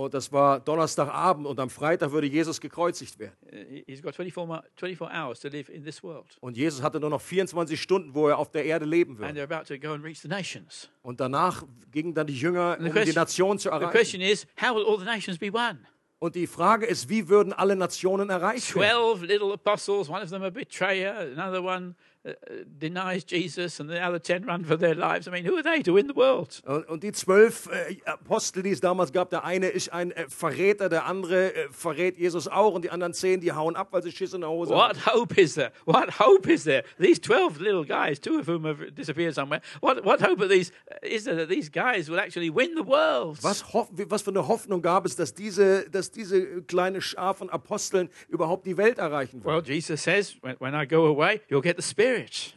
[0.00, 3.32] Und das war Donnerstagabend und am Freitag würde Jesus gekreuzigt werden.
[3.42, 6.36] Uh, he- He's got 24, mo- 24 hours to live in this world.
[6.40, 9.40] Und Jesus hatte nur noch 24 Stunden, wo er auf der Erde leben And würde.
[9.40, 10.88] they're about to go and reach the nations.
[11.02, 13.90] Und danach gingen dann die Jünger, the um die question- Nation zu The erreichen.
[13.90, 15.80] question is, how will all the nations be one?
[16.20, 18.88] Und die Frage ist, wie würden alle Nationen erreicht werden?
[19.16, 21.96] 12 little apostles, one of them a betrayer, another one
[22.66, 25.28] denies Jesus, and the other 10 run for their lives.
[25.28, 26.62] I mean, who are they to win the world?
[26.88, 30.88] Und, die zwölf äh, Apostel, die es damals gab, der eine ist ein äh, Verräter,
[30.88, 34.12] der andere äh, verrät Jesus auch und die anderen zehn, die hauen ab, weil sie
[34.12, 34.96] Schiss in der Hose haben.
[34.96, 35.72] What hope is there?
[35.84, 36.82] What hope is there?
[36.98, 40.72] These 12 little guys, two of whom have disappeared somewhere, what, what hope are these,
[41.02, 43.42] is there that these guys will actually win the world?
[43.42, 48.10] Was, was für eine Hoffnung gab es, dass diese, dass diese kleine Schar von Aposteln
[48.28, 49.54] überhaupt die Welt erreichen würden?
[49.54, 52.07] Well, Jesus says, when, when I go away, you'll get the Spirit.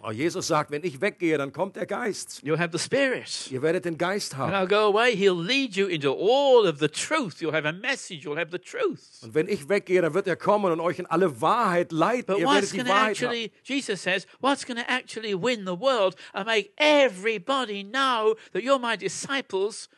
[0.03, 2.41] Oh, Jesus sagt, wenn ich weggehe, dann kommt der Geist.
[2.43, 3.49] You'll have the Spirit.
[3.51, 4.65] Ihr werdet den Geist When haben.
[4.65, 7.41] I go away, He'll lead you into all of the truth.
[7.41, 9.21] You'll have a message, you'll have the truth.
[9.21, 12.25] Und wenn ich weggehe, dann wird er kommen und euch in alle Wahrheit leiten.
[12.27, 13.33] But Ihr what's werdet die going to Wahrheit haben.
[13.33, 18.63] actually, Jesus says, what's going to actually win the world and make everybody know that
[18.63, 19.89] you're my disciples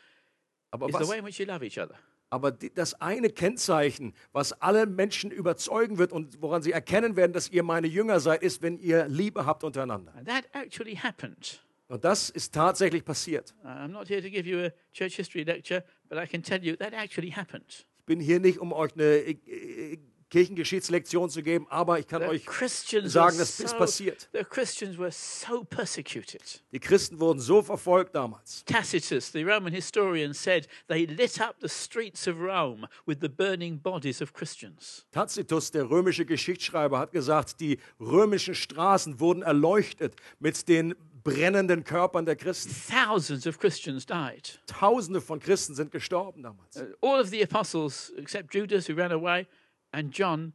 [0.72, 1.96] Aber, is the was, way in which you love each other.
[2.34, 7.32] Aber die, das eine Kennzeichen, was alle Menschen überzeugen wird und woran sie erkennen werden,
[7.32, 10.16] dass ihr meine Jünger seid, ist, wenn ihr Liebe habt untereinander.
[10.16, 11.64] And that actually happened.
[11.90, 13.54] Und das ist tatsächlich passiert.
[13.64, 16.76] I'm not here to give you a church history lecture, but I can tell you
[16.78, 17.86] that actually happened.
[18.00, 20.00] Ich bin hier nicht, um euch eine äh, äh,
[20.34, 24.30] Kirchengeschichtslektion zu geben, aber ich kann The euch Christians, were sagen, das ist so, passiert.
[24.50, 26.64] Christians were so persecuted.
[26.72, 28.66] Die Christen wurden so verfolgt damals.
[28.66, 33.78] Tacitus, the Roman historian, said they lit up the streets of Rome with the burning
[33.80, 35.06] bodies of Christians.
[35.12, 42.26] Tacitus, der römische Geschichtsschreiber, hat gesagt, die römischen Straßen wurden erleuchtet mit den brennenden Körpern
[42.26, 42.74] der Christen.
[42.90, 44.60] Thousands of Christians died.
[44.66, 46.76] Tausende von Christen sind gestorben damals.
[46.76, 49.46] Uh, all of the apostles, except Judas, who ran away,
[49.94, 50.54] and John,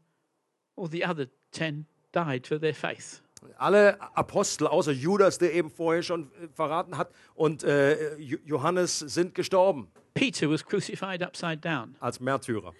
[0.76, 3.22] all the other ten died for their faith.
[3.56, 8.98] Alle Apostel, außer Judas, der eben vorher schon äh, verraten hat, und äh, Jo- Johannes
[8.98, 11.94] sind gestorben Peter was crucified upside down.
[12.00, 12.72] als Märtyrer.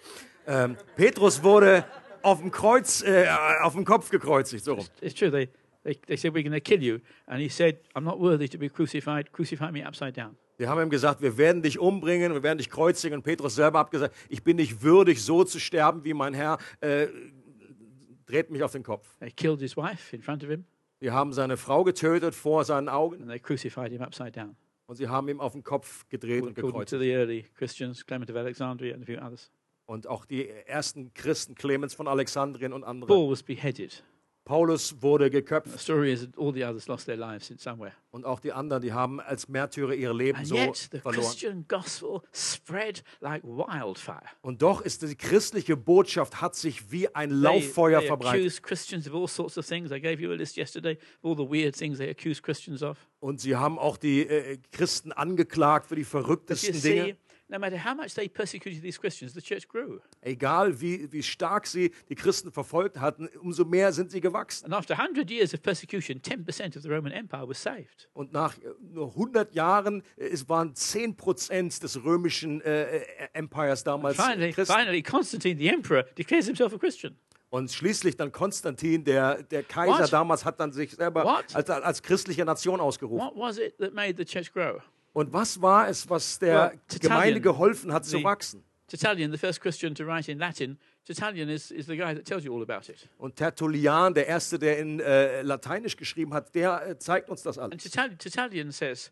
[0.45, 1.85] Ähm, Petrus wurde
[2.21, 3.27] auf dem Kreuz, äh,
[3.61, 4.65] auf dem Kopf gekreuzigt.
[4.65, 4.85] So rum.
[4.99, 5.31] It's true.
[5.31, 5.47] They,
[5.89, 6.99] they, they said, We're going to kill you.
[7.27, 9.31] And he said, I'm not worthy to be crucified.
[9.31, 10.35] Crucify me upside down.
[10.59, 13.15] Die haben ihm gesagt, wir werden dich umbringen, wir werden dich kreuzigen.
[13.19, 16.57] Und Petrus selber hat gesagt, ich bin nicht würdig, so zu sterben wie mein Herr.
[16.81, 17.07] Äh,
[18.25, 19.07] dreht mich auf den Kopf.
[19.19, 20.65] They killed his wife in front of him,
[21.01, 24.55] Die haben seine Frau getötet vor seinen Augen and they crucified him upside down.
[24.87, 27.01] und sie haben ihm auf den Kopf gedreht und According to gekreuzigt.
[27.01, 29.49] the early Christians, Clement of Alexandria and a few others.
[29.85, 33.07] Und auch die ersten Christen, Clemens von Alexandrien und andere.
[33.07, 34.03] Paul was beheaded.
[34.49, 37.91] Paulus wurde The geköpft story is that all the others lost their lives in somewhere.
[38.09, 41.23] und auch die anderen, die haben als Märtyrer ihr Leben And so yet the verloren.
[41.23, 44.23] Christian gospel spread like wildfire.
[44.41, 48.39] Und doch ist die christliche Botschaft hat sich wie ein Lauffeuer they verbreitet.
[48.41, 49.91] accuse Christians of all sorts of things.
[49.91, 52.97] I gave you a list yesterday of all the weird things they accuse Christians of.
[53.19, 57.17] Und sie haben auch die äh, Christen angeklagt für die verrücktesten see, Dinge.
[57.49, 59.99] No matter how much they persecuted these Christians, the church grew.
[60.21, 64.65] Egal wie, wie stark sie die Christen verfolgt hatten, umso mehr sind sie gewachsen.
[64.65, 68.07] And after 100 years of persecution, 10% of the Roman Empire was saved.
[68.13, 73.05] Und nach äh, nur 100 Jahren, äh, es waren 10 Prozent des römischen äh, äh,
[73.33, 74.73] Empires damals Finally, Christen.
[74.73, 77.17] finally, Constantine, the emperor, declares himself a Christian.
[77.49, 80.13] Und schließlich dann Konstantin, der, der Kaiser What?
[80.13, 83.25] damals, hat dann sich selber als, als christliche Nation ausgerufen.
[83.25, 84.79] What was it that made the church grow?
[85.19, 88.63] Und was war es, was der Well, Gemeinde geholfen hat zu wachsen?
[88.87, 92.45] Tertullian, the first Christian to write in Latin, Tertullian is, is the guy that tells
[92.45, 93.09] you all about it.
[93.17, 97.57] Und Tertullian, der Erste, der in äh, Lateinisch geschrieben hat, der äh, zeigt uns das
[97.57, 97.83] And alles.
[97.83, 99.11] Tertullian, Tertullian says,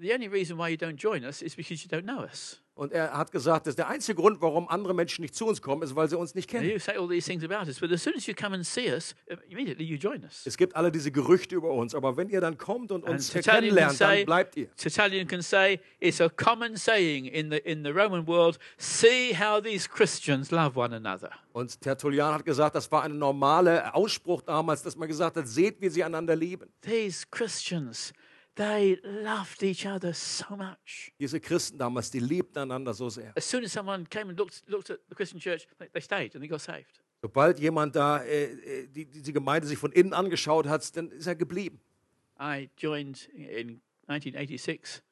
[0.00, 2.61] the only reason why you don't join us is because you don't know us.
[2.74, 5.82] Und er hat gesagt, dass der einzige Grund, warum andere Menschen nicht zu uns kommen,
[5.82, 6.70] ist, weil sie uns nicht kennen.
[10.44, 14.00] Es gibt alle diese Gerüchte über uns, aber wenn ihr dann kommt und uns kennenlernt,
[14.00, 14.74] dann bleibt ihr.
[14.76, 19.62] Tertullian can say, it's a common saying in the, in the Roman world, see how
[19.62, 21.30] these Christians love one another.
[21.52, 25.78] Und Tertullian hat gesagt, das war ein normaler Ausspruch damals, dass man gesagt hat, seht,
[25.82, 26.72] wie sie einander lieben.
[26.80, 28.14] These Christians,
[28.56, 31.12] they loved each other so much.
[31.18, 33.32] Diese Christen damals, die liebten einander so sehr.
[33.36, 36.42] As soon as someone came and looked, looked at the Christian church, they, stayed and
[36.42, 37.02] they got saved.
[37.22, 41.26] Sobald jemand da äh, äh, die, diese Gemeinde sich von innen angeschaut hat, dann ist
[41.26, 41.80] er geblieben.
[42.40, 45.02] I joined in 1986.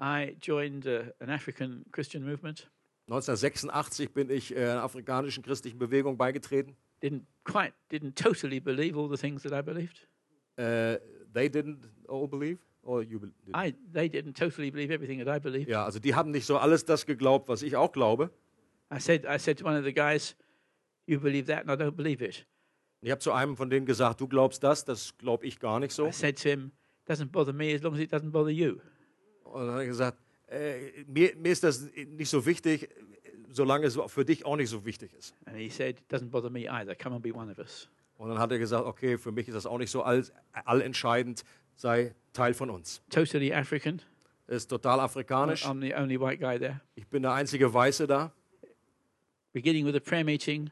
[0.00, 2.70] I joined uh, an African Christian movement.
[3.08, 6.76] 1986 bin ich äh, einer afrikanischen christlichen Bewegung beigetreten.
[7.02, 10.08] Didn't quite, didn't totally believe all the things that I believed.
[10.56, 10.98] Äh,
[11.34, 12.58] they didn't all believe?
[12.82, 13.34] Or you didn't?
[13.54, 15.68] I, they didn't totally believe everything that I believed.
[15.68, 18.30] Ja, also die haben nicht so alles das geglaubt, was ich auch glaube.
[18.92, 20.36] I said, I said to one of the guys,
[21.06, 22.46] "You believe that, and I don't believe it."
[23.00, 25.92] Ich habe zu einem von denen gesagt, du glaubst das, das glaube ich gar nicht
[25.92, 26.06] so.
[26.06, 26.72] I said to him,
[27.08, 28.78] "Doesn't bother me as long as it doesn't bother you."
[29.44, 32.88] Und dann hat er gesagt, äh, mir, mir ist das nicht so wichtig,
[33.48, 35.34] solange es für dich auch nicht so wichtig ist.
[35.46, 36.96] And he said, "Doesn't bother me either.
[36.96, 37.88] Come and be one of us."
[38.22, 40.24] Und dann hat er gesagt, okay, für mich ist das auch nicht so all,
[40.64, 41.42] allentscheidend,
[41.76, 43.02] sei Teil von uns.
[43.10, 44.00] Totally African.
[44.46, 45.64] Ist total afrikanisch.
[45.64, 46.80] I'm the only white guy there.
[46.94, 48.32] Ich bin der einzige Weiße da.
[49.52, 50.70] Beginning with a prayer meeting,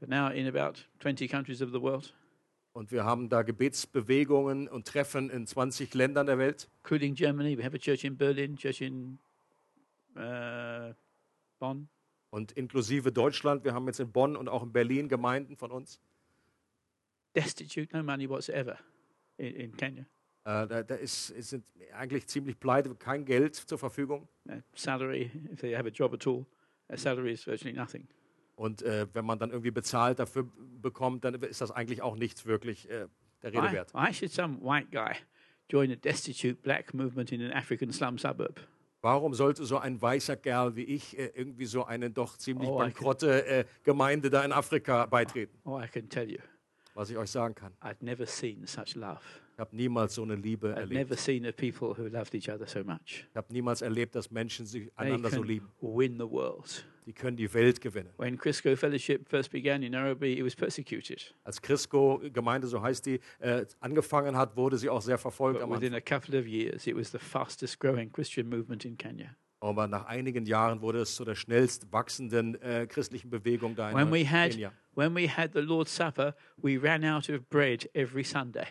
[0.00, 2.12] but now in about 20 countries of the world,
[2.72, 6.68] Und wir haben da Gebetsbewegungen und Treffen in 20 Ländern der Welt.
[6.84, 7.56] including Germany.
[7.58, 9.18] We have a church in Berlin, church in
[10.16, 10.92] uh,
[11.58, 11.88] Bonn.
[12.30, 13.64] Und inklusive Deutschland.
[13.64, 16.00] Wir haben jetzt in Bonn und auch in Berlin Gemeinden von uns.
[17.34, 18.78] Destitute, no money whatsoever
[19.38, 20.06] in, in Kenya.
[20.48, 24.26] Äh, da da ist, sind eigentlich ziemlich pleite, kein Geld zur Verfügung.
[24.48, 26.46] Uh, salary, if they have a job at all,
[26.90, 28.08] uh, salary is virtually nothing.
[28.56, 30.48] Und äh, wenn man dann irgendwie bezahlt dafür
[30.80, 33.08] bekommt, dann ist das eigentlich auch nichts wirklich äh,
[33.42, 33.92] der Rede Why, wert.
[33.92, 35.16] why should some white guy
[35.68, 38.58] join a destitute black movement in an African slum suburb?
[39.02, 42.78] Warum sollte so ein weißer Kerl wie ich äh, irgendwie so eine doch ziemlich Oh,
[42.78, 45.58] bankrotte äh, Gemeinde da in Afrika beitreten?
[45.64, 46.38] Oh, I can tell you,
[46.94, 47.74] Was ich euch sagen kann.
[47.82, 49.20] I'd never seen such love.
[49.58, 50.92] Ich habe niemals so eine Liebe erlebt.
[50.92, 53.26] never seen a people who loved each other so much.
[53.28, 55.68] Ich habe niemals erlebt, dass Menschen sich They einander so can lieben.
[55.80, 56.86] win the world.
[57.06, 58.10] Die können die Welt gewinnen.
[58.18, 61.34] When Crisco Fellowship first began in Nairobi, it was persecuted.
[61.42, 65.58] Als Crisco Gemeinde, so heißt die, äh, angefangen hat, wurde sie auch sehr verfolgt.
[65.58, 66.16] But Am within Anfang.
[66.16, 69.34] a couple of years, it was the fastest growing Christian movement in Kenya.
[69.58, 73.96] Aber nach einigen Jahren wurde es zu der schnellst wachsenden äh, christlichen Bewegung da in
[73.96, 74.70] When we had Kenia.
[74.94, 78.68] when we had the Lord's Supper, we ran out of bread every Sunday.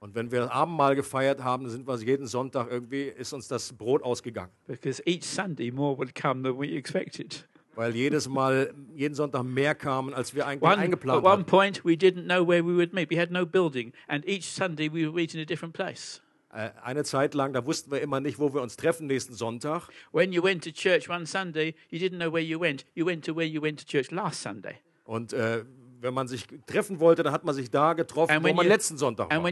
[0.00, 3.72] Und wenn wir das Abendmahl gefeiert haben, sind wir jeden Sonntag irgendwie, ist uns das
[3.74, 4.50] Brot ausgegangen.
[4.66, 7.46] Because each Sunday more would come than we expected.
[7.74, 11.44] Weil jedes Mal, jeden Sonntag mehr kamen, als wir eigentlich One, at eingeplant one hatten.
[11.44, 13.10] point, we didn't know where we would meet.
[13.10, 16.22] We had no building, and each Sunday we would meet in a different place.
[16.52, 19.88] Äh, Eine Zeit lang, da wussten wir immer nicht, wo wir uns treffen nächsten Sonntag.
[20.12, 22.86] When you went to church one Sunday, you didn't know where you went.
[22.94, 24.76] You went to where you went to church last Sunday.
[25.04, 25.64] Und äh,
[26.00, 28.72] wenn man sich treffen wollte, dann hat man sich da getroffen, And wo man you-
[28.72, 29.44] letzten Sonntag war.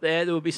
[0.00, 0.50] there, there we.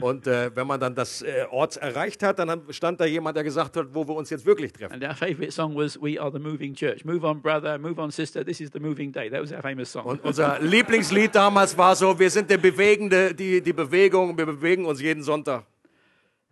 [0.00, 3.44] Und äh, wenn man dann das äh, Ort erreicht hat, dann stand da jemand, der
[3.44, 4.92] gesagt hat, wo wir uns jetzt wirklich treffen.
[4.94, 7.04] and our favorite song was We Are the Moving Church.
[7.04, 7.78] Move on, brother.
[7.78, 8.44] Move on, sister.
[8.44, 9.28] This is the moving day.
[9.30, 10.04] That was our famous song.
[10.04, 14.84] Und unser Lieblingslied damals war so, wir sind der bewegende, die, die Bewegung, wir bewegen
[14.84, 15.64] uns jeden Sonntag.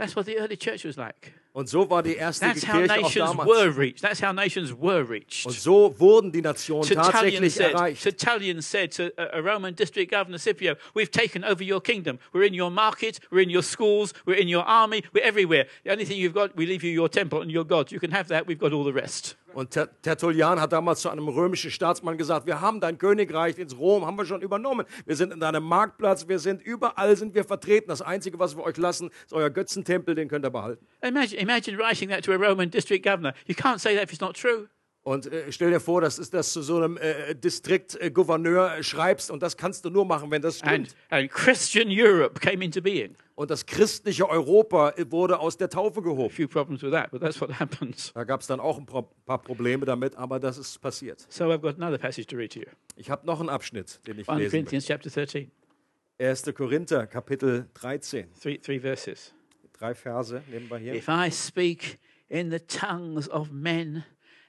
[0.01, 1.35] That's what the early church was like.
[1.53, 3.47] Und so war die erste That's how Kirche auch nations damals.
[3.47, 4.01] were reached.
[4.01, 5.45] That's how nations were reached.
[5.45, 8.03] Und so wurden die Nationen Tertullian tatsächlich said, erreicht.
[8.03, 12.19] Tertullian said to a, a Roman district governor, Scipio, we've taken over your kingdom.
[12.33, 15.67] We're in your market, we're in your schools, we're in your army, we're everywhere.
[15.85, 17.93] The only thing you've got, we leave you your temple and your gods.
[17.93, 19.35] You can have that, we've got all the rest.
[19.55, 23.77] Und Ter- Tertullian hat damals zu einem römischen Staatsmann gesagt, wir haben dein Königreich ins
[23.79, 24.87] Rom, haben wir schon übernommen.
[25.07, 27.89] Wir sind in deinem Marktplatz, wir sind überall sind wir vertreten.
[27.89, 30.87] Das Einzige, was wir euch lassen, ist euer Götzentempel, den könnt ihr behalten.
[31.03, 33.35] Imagine, imagine writing that to a Roman district governor.
[33.47, 34.69] You can't say that if it's not true.
[35.03, 39.31] Und äh, stell dir vor, das ist das zu so einem äh, Distriktgouverneur äh, schreibst
[39.31, 40.95] und das kannst du nur machen, wenn das stimmt.
[41.09, 43.17] And, and Christian Europe came into being.
[43.35, 46.29] Und das christliche Europa äh, wurde aus der Taufe A gehoben.
[46.31, 48.13] few problems with that, but that's what happens.
[48.13, 51.25] Da gab es dann auch ein paar Probleme damit, aber das ist passiert.
[51.31, 52.67] So I've got another passage to read to you.
[52.97, 55.51] Ich habe noch einen Abschnitt, den ich 1 lesen Corinthians chapter 13,
[56.19, 56.51] möchte.
[56.51, 56.55] 1.
[56.55, 58.27] Korinther, Kapitel 13.
[58.39, 59.33] three, three verses.
[59.73, 60.95] Drei Verse nehmen wir hier.
[60.95, 61.99] If I speak
[62.29, 64.05] in the tongues of men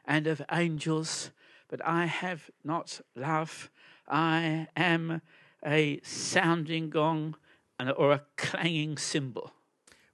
[0.06, 1.32] and of angels,
[1.70, 3.70] but I have not love,
[4.08, 5.22] I am
[5.66, 7.36] a sounding gong
[7.98, 9.52] or a clanging cymbal.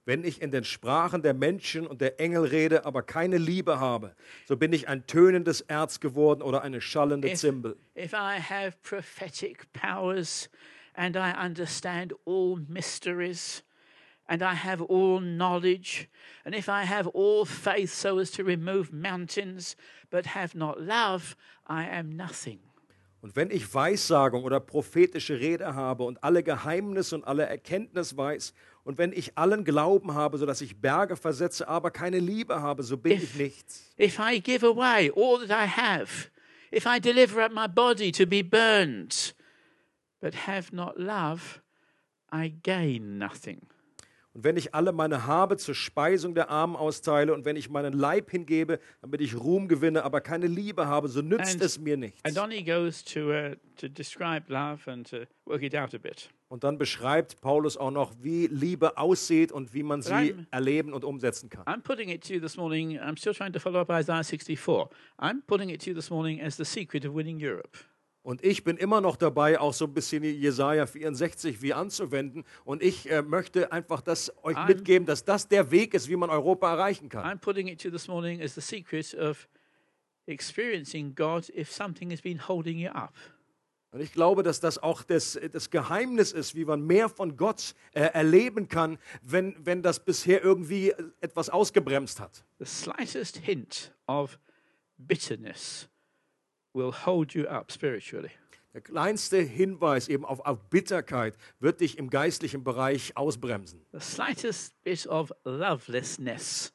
[0.04, 4.14] Wenn ich in den Sprachen der Menschen und der Engel rede, aber keine Liebe habe,
[4.46, 7.76] so bin ich ein tönendes Erz geworden oder eine schallende If, Zimbel.
[7.94, 10.48] if I have prophetic powers
[10.94, 13.62] and I understand all mysteries
[14.28, 16.08] and I have all knowledge,
[16.44, 19.76] and if I have all faith so as to remove mountains
[20.10, 21.34] but have not love,
[21.66, 22.60] I am nothing.
[23.20, 28.54] Und wenn ich Weissagung oder prophetische Rede habe und alle Geheimnisse und alle Erkenntnis weiß,
[28.84, 32.96] und wenn ich allen Glauben habe, sodass ich Berge versetze, aber keine Liebe habe, so
[32.96, 33.94] bin If- ich nichts.
[33.98, 36.30] If I give away all that I have,
[36.72, 39.34] if I deliver up my body to be burned,
[40.20, 41.60] but have not love,
[42.32, 43.60] I gain nothing.
[44.38, 47.92] Und wenn ich alle meine Habe zur Speisung der Armen austeile und wenn ich meinen
[47.92, 51.96] Leib hingebe, damit ich Ruhm gewinne, aber keine Liebe habe, so nützt And- es mir
[51.96, 52.22] nichts.
[52.22, 56.30] To, uh, to describe love and to work it out a bit.
[56.46, 61.04] Und dann beschreibt Paulus auch noch, wie Liebe aussieht und wie man sie erleben und
[61.04, 61.64] umsetzen kann.
[61.64, 64.88] I'm putting it to you this morning, I'm still trying to follow up Isaiah 64.
[65.18, 67.76] I'm putting it to you this morning as the secret of winning Europe.
[68.28, 72.44] Und ich bin immer noch dabei, auch so ein bisschen Jesaja 64 wie anzuwenden.
[72.66, 76.16] Und ich äh, möchte einfach das euch I'm- mitgeben, dass das der Weg ist, wie
[76.16, 77.24] man Europa erreichen kann.
[77.24, 79.48] I'm putting it to this morning as the secret of
[80.26, 83.14] experiencing God if something has been holding you up.
[83.92, 87.74] Und ich glaube, dass das auch das, das Geheimnis ist, wie man mehr von Gott
[87.94, 92.44] äh, erleben kann, wenn, wenn das bisher irgendwie etwas ausgebremst hat.
[92.58, 94.38] The slightest hint of
[94.98, 95.88] bitterness
[96.78, 98.30] will hold you up spiritually.
[98.72, 103.84] Der kleinste Hinweis eben auf, auf Bitterkeit wird dich im geistlichen Bereich ausbremsen.
[103.92, 106.72] The slightest bit of lovelessness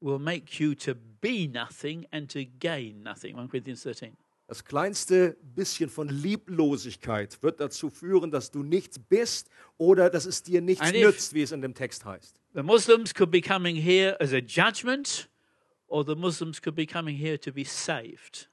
[0.00, 3.36] will make you to be nothing and to gain nothing.
[3.36, 4.16] 1 Corinthians 13.
[4.46, 9.48] Das kleinste bisschen von Lieblosigkeit wird dazu führen, dass du nichts bist
[9.78, 12.38] oder dass es dir nichts And nützt, wie es in dem Text heißt.
[12.54, 15.30] The Muslims could be coming here as a judgment,
[15.86, 18.51] or the Muslims could be coming here to be saved.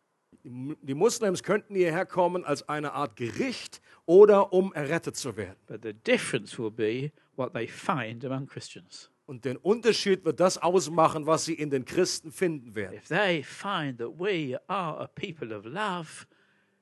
[0.50, 5.38] Die Mu- Die Muslims könnten hierher kommen als eine Art Gericht oder um errettet zu
[5.38, 5.58] werden.
[5.68, 9.12] But the difference will be what they find among Christians.
[9.28, 12.95] Und den Unterschied wird das ausmachen, was sie in den Christen finden werden.
[12.97, 16.26] If they find that we are a people of love,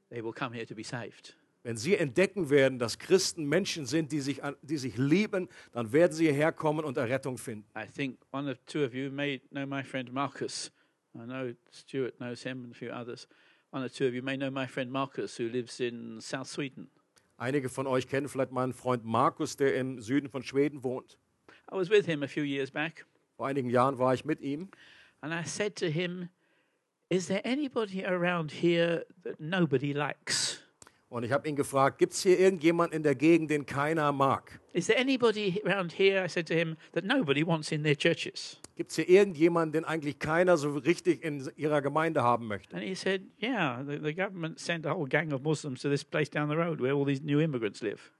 [0.09, 1.35] they will come here to be saved.
[1.63, 6.13] Wenn sie entdecken werden, dass Christen Menschen sind, die sich, die sich lieben, dann werden
[6.13, 7.65] sie hierher kommen und Errettung finden.
[7.77, 10.71] I think one or two of you may know my friend Marcus.
[11.13, 13.27] I know Stuart knows him and a few others.
[13.71, 16.89] One or two of you may know my friend Marcus, who lives in South Sweden.
[17.37, 21.17] Einige von euch kennen vielleicht meinen Freund Markus, der im Süden von Schweden wohnt.
[21.71, 23.05] I was with him a few years back,
[23.35, 24.69] Vor einigen Jahren war ich mit ihm
[25.21, 26.29] and I said to him,
[27.09, 30.61] Is there anybody around here that nobody likes?
[31.09, 34.59] Und ich habe ihn gefragt, gibt es hier irgendjemand in der Gegend, den keiner mag?
[34.73, 38.59] Is there anybody around here, I said to him, that nobody wants in their churches?
[38.75, 42.75] Gibt es hier irgendjemanden, den eigentlich keiner so richtig in ihrer Gemeinde haben möchte?
[42.75, 46.03] And he said, Yeah, the, the government sent a whole gang of Muslims to this
[46.03, 48.11] place down the road where all these new immigrants live.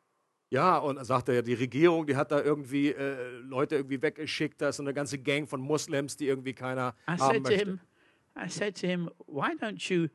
[0.50, 4.62] Ja, und er sagte ja, die Regierung, die hat da irgendwie äh, Leute irgendwie weggeschickt,
[4.62, 7.66] da ist eine ganze Gang von Muslims, die irgendwie keiner I haben said to möchte.
[7.66, 7.80] him,
[8.38, 10.08] I said to him, why don't you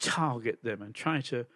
[0.00, 1.46] target them and try to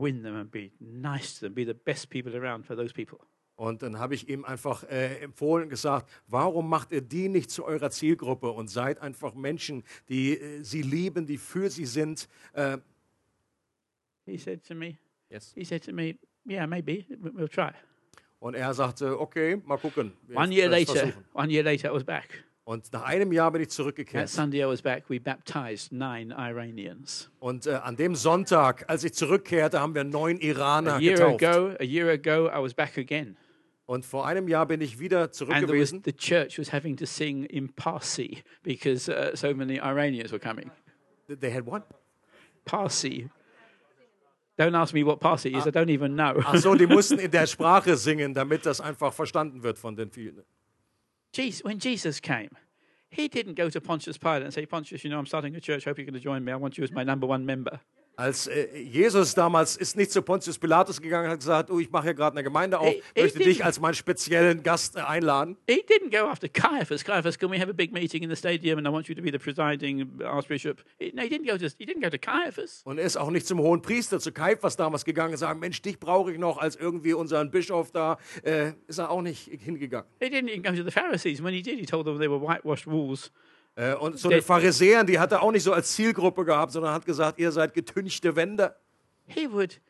[0.00, 3.18] win them and be nice to them, be the best people around for those people?
[3.56, 7.64] Und dann habe ich ihm einfach äh, empfohlen gesagt, warum macht ihr die nicht zu
[7.66, 12.26] eurer Zielgruppe und seid einfach Menschen, die äh, sie lieben, die für sie sind.
[12.54, 12.78] Äh,
[14.26, 14.96] He said to me,
[15.28, 15.52] yes.
[15.54, 16.16] he said to me,
[16.48, 17.72] yeah, maybe we- we'll try.
[18.38, 20.12] Und er sagte, okay, mal gucken.
[20.34, 21.24] One year later, versuchen.
[21.34, 22.44] one year later, I was back.
[22.70, 24.28] Und nach einem Jahr bin ich That zurückgekehrt.
[24.28, 27.28] Sunday I was back, we baptized nine Iranians.
[27.40, 31.42] Und äh, an dem Sonntag, als ich zurückkehrte, haben wir neun Iraner A year getauft.
[31.42, 33.36] ago, a year ago, I was back again.
[33.86, 36.02] Und vor einem Jahr bin ich wieder zurück And gewesen.
[36.04, 40.70] the church was having to sing in Parsi because uh, so many Iranians were coming.
[41.26, 41.82] They had what?
[42.64, 43.28] Parsi.
[44.56, 46.40] Don't ask me what Parsi is, I don't even know.
[46.44, 50.12] Ach so, die mussten in der Sprache singen, damit das einfach verstanden wird von den
[50.12, 50.44] vielen.
[51.32, 52.50] Jesus, when Jesus came,
[53.10, 55.84] he didn't go to Pontius Pilate and say, Pontius, you know, I'm starting a church.
[55.84, 56.52] Hope you're going to join me.
[56.52, 57.80] I want you as my number one member.
[58.16, 61.90] Als äh, Jesus damals ist nicht zu Pontius Pilatus gegangen und hat gesagt, oh, ich
[61.90, 65.00] mache hier gerade eine Gemeinde auf, Ey, ey, möchte dich als meinen speziellen Gast äh,
[65.00, 65.56] einladen.
[65.66, 67.02] He didn't go after Caiaphas.
[67.02, 69.22] Caiaphas, can we have a big meeting in the stadium and I want you to
[69.22, 70.82] be the presiding archbishop?
[70.98, 72.82] He- no, he didn't go to, he didn't go to Caiaphas.
[72.84, 75.80] Und er ist auch nicht zum hohen Priester, zu Kaiphas damals gegangen und sagen, Mensch,
[75.80, 78.18] dich brauche ich noch als irgendwie unseren Bischof da.
[78.42, 80.06] Äh, ist er auch nicht hingegangen.
[80.20, 81.42] He didn't even go to the Pharisees.
[81.42, 83.32] When he did, he told them they were whitewashed walls.
[83.76, 86.72] Äh, und so Der- den Pharisäern, die hat er auch nicht so als Zielgruppe gehabt,
[86.72, 88.74] sondern hat gesagt, ihr seid getünchte Wände.
[89.26, 89.80] He would,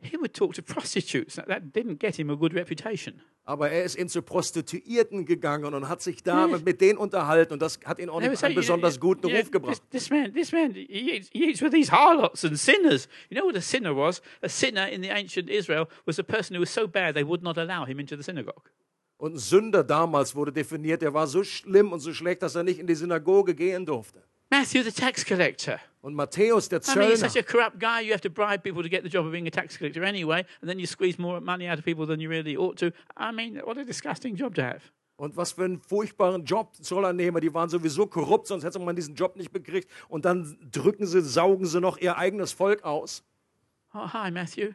[0.00, 1.34] he would talk to prostitutes.
[1.34, 3.20] That, didn't get him a good reputation.
[3.46, 7.52] Aber er ist eben zu Prostituierten gegangen und hat sich da mit, mit denen unterhalten
[7.52, 9.82] und das hat ihn auch nicht einen besonders guten Ruf gebracht.
[9.90, 13.06] This, this man, this man, he eats with these harlots and sinners.
[13.28, 14.22] You know what a sinner was?
[14.40, 17.42] A sinner in the ancient Israel was a person who was so bad they would
[17.42, 18.70] not allow him into the synagogue.
[19.16, 22.62] Und ein Sünder damals wurde definiert, der war so schlimm und so schlecht, dass er
[22.62, 24.22] nicht in die Synagoge gehen durfte.
[24.50, 25.78] Matthew, the tax collector.
[26.00, 28.02] Und Matthäus, der I mean, Zöllner, such a corrupt guy.
[28.02, 30.44] You have to bribe people to get the job of being a tax collector anyway,
[30.60, 32.92] and then you squeeze more money out of people than you really ought to.
[33.16, 34.82] I mean, what a disgusting job to have.
[35.16, 39.14] und was für einen furchtbaren Job Zollernehmer, die waren sowieso korrupt, sonst hätte man diesen
[39.14, 39.88] Job nicht bekriegt.
[40.08, 43.22] Und dann drücken sie, saugen sie noch ihr eigenes Volk aus.
[43.92, 44.72] Oh, hi, Matthew.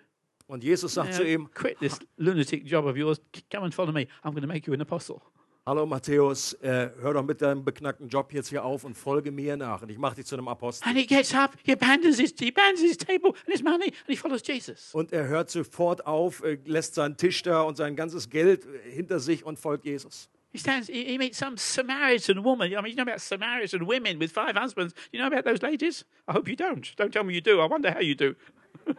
[0.50, 3.22] Und Jesus sagt zu ihm, quit this lunatic job of yours.
[3.52, 4.08] Come and follow me.
[4.24, 5.22] I'm going to make you an apostle.
[5.70, 9.56] hallo Matthäus, äh, hör doch mit deinem beknackten Job jetzt hier auf und folge mir
[9.56, 9.84] nach.
[9.84, 10.90] Und ich mache dich zu einem Apostel.
[10.90, 14.08] And he gets up, he abandons his, he abandons his table and his money, and
[14.08, 14.90] he follows Jesus.
[14.96, 18.90] Und er hört sofort auf, äh, lässt seinen Tisch da und sein ganzes Geld äh,
[18.90, 20.28] hinter sich und folgt Jesus.
[20.52, 22.72] He stands, he, he meets some Samaritan woman.
[22.72, 24.96] I mean, you know about Samaritan women with five husbands.
[25.12, 26.04] You know about those ladies?
[26.28, 26.96] I hope you don't.
[26.98, 27.62] Don't tell me you do.
[27.62, 28.36] I wonder how you do.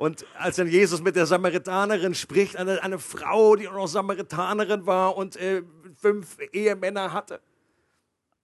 [0.00, 4.86] Und als dann Jesus mit der Samaritanerin spricht, eine, eine Frau, die auch noch Samaritanerin
[4.86, 5.62] war und äh,
[5.94, 7.38] fünf Ehemänner hatte.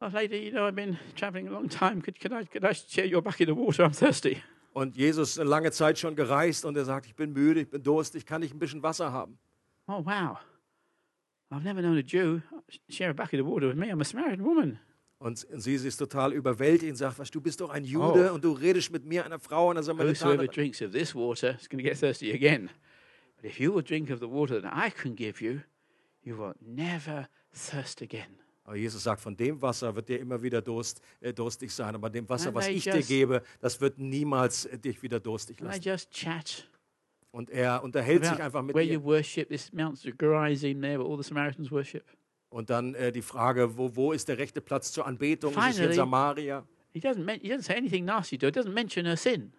[0.02, 2.02] Oh, lady, you know, I've been traveling a long time.
[2.02, 3.86] Could, could, I, could I share your bucket of water?
[3.86, 4.42] I'm thirsty.
[4.74, 7.70] Und Jesus ist eine lange Zeit schon gereist und er sagt, ich bin müde, ich
[7.70, 9.38] bin durstig, kann ich ein bisschen Wasser haben?
[9.86, 10.36] Oh, wow.
[11.50, 12.42] I've never known a Jew
[12.90, 13.90] share a bucket of water with me.
[13.90, 14.78] I'm a Samaritan woman.
[15.18, 18.34] Und sie, ist total überwältigt und sagt, was, du bist doch ein Jude Oh.
[18.34, 20.50] und du redest mit mir, einer Frau, einer Whosoever Samaritanerin.
[20.50, 22.68] drinks of this water is going to get thirsty again.
[23.36, 25.60] But if you will drink of the water that I can give you,
[26.22, 28.38] you will never thirst again.
[28.64, 32.10] Aber Jesus sagt, von dem Wasser wird dir immer wieder Durst, äh, durstig sein, aber
[32.10, 35.80] dem Wasser, was ich dir gebe, das wird niemals äh, dich wieder durstig lassen.
[35.82, 36.68] just chat
[37.30, 38.94] Und er unterhält sich einfach mit where ihr.
[38.94, 39.48] you worship.
[39.48, 42.04] This Mount Gerizim there, where all the Samaritans worship.
[42.48, 45.52] Und dann äh, die Frage, wo, wo ist der rechte Platz zur Anbetung?
[45.52, 46.66] Ist es in Finally- Samaria?
[46.92, 48.52] He doesn't, he doesn't say anything nasty to her.
[48.52, 49.52] Doesn't mention her sin.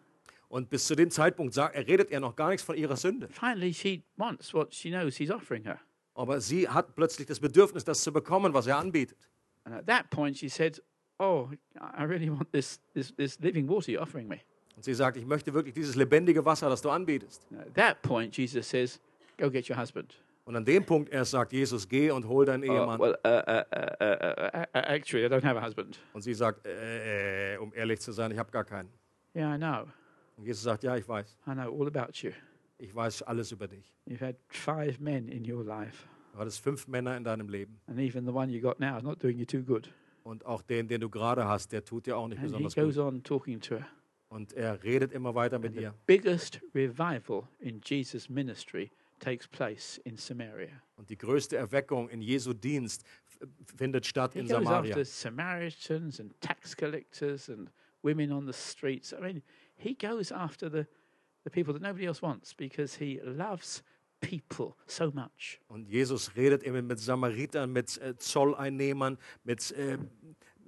[0.50, 3.28] Und bis zu dem Zeitpunkt sagt, er redet er noch gar nichts von ihrer Sünde.
[3.30, 5.80] Finally, she wants what she knows he's offering her.
[6.16, 9.18] Aber sie hat plötzlich das Bedürfnis, das zu bekommen, was er anbietet.
[9.66, 10.82] And at that point, she said,
[11.20, 14.40] "Oh, I really want this this, this living water you're offering me."
[14.76, 17.46] Und sie sagt, ich möchte wirklich dieses lebendige Wasser, das du anbietest.
[17.52, 19.00] At that point, Jesus says,
[19.38, 20.16] "Go get your husband."
[20.48, 23.00] Und an dem Punkt erst sagt Jesus, geh und hol deinen Oh, Ehemann.
[23.02, 26.00] well, uh, uh, uh, uh, uh, uh, actually, I don't have a husband.
[26.14, 28.90] Und sie sagt, äh, äh, um ehrlich zu sein, ich habe gar keinen.
[29.36, 29.92] Yeah, I know.
[30.38, 31.38] Und Jesus sagt, ja, ich weiß.
[31.48, 32.32] I know all about you.
[32.78, 33.94] Ich weiß alles über dich.
[34.08, 37.82] You've had five men in your life, Du hattest fünf Männer in deinem Leben.
[37.88, 39.90] and even the one you got now is not doing you too good.
[40.24, 42.76] Und auch den, den du gerade hast, der tut dir auch nicht And he besonders
[42.76, 43.04] goes gut.
[43.14, 43.88] on talking to her.
[44.30, 45.94] Und er redet immer weiter mit The ihr.
[46.06, 50.82] biggest revival in Jesus' ministry takes place in Samaria.
[50.96, 53.04] Und die größte Erweckung in Jesu Dienst
[53.76, 54.92] findet statt He in goes Samaria.
[54.92, 57.70] after Samaritans and tax collectors and
[58.04, 59.14] women on the streets.
[59.14, 59.44] I mean,
[59.76, 60.88] he goes after the,
[61.44, 63.84] the people that nobody else wants because he loves
[64.22, 65.60] people so much.
[65.68, 69.98] Und Jesus redet eben mit Samaritern, mit äh, Zolleinnehmern, mit, äh,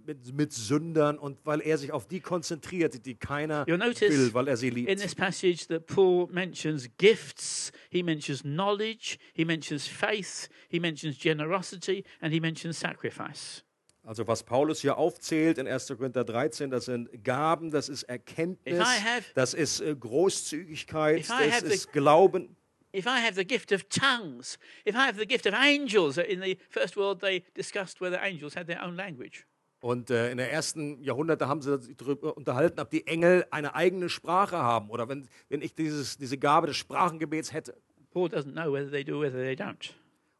[0.09, 4.57] mit, mit Sündern und weil er sich auf die konzentriert, die keiner will, weil er
[4.57, 4.99] sie In liebt.
[5.01, 12.03] this passage that Paul mentions gifts, he mentions knowledge, he mentions faith, he mentions generosity,
[12.21, 13.63] and he mentions sacrifice.
[14.03, 15.87] Also was Paulus hier aufzählt in 1.
[15.95, 21.67] Korinther 13, das sind Gaben, das ist Erkenntnis, have- das ist äh, Großzügigkeit, das have
[21.67, 22.55] the- ist Glauben.
[22.95, 24.57] if I have the gift of tongues,
[24.87, 28.55] if I have the gift of angels, in the first world they discussed whether angels
[28.55, 29.45] had their own language.
[29.79, 33.75] Und äh, in der ersten Jahrhunderte haben sie sich darüber unterhalten, ob die Engel eine
[33.75, 37.75] eigene Sprache haben oder wenn, wenn ich dieses, diese Gabe des Sprachengebets hätte.
[38.11, 39.93] Paul doesn't know whether they do or whether they don't.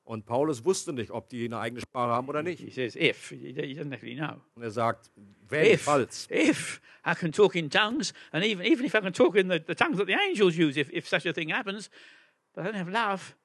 [0.03, 2.59] Und Paulus wusste nicht, ob die eine eigene Sprache haben oder nicht.
[2.59, 3.29] He says if.
[3.29, 4.41] He doesn't actually know.
[4.55, 5.11] Und er sagt,
[5.47, 6.27] wenn, If, falls.
[6.31, 9.59] if I can talk in tongues, and even, even if I can talk in the,
[9.65, 11.89] the tongues that the angels use, if, if such a thing happens,
[12.53, 13.35] but I don't have love,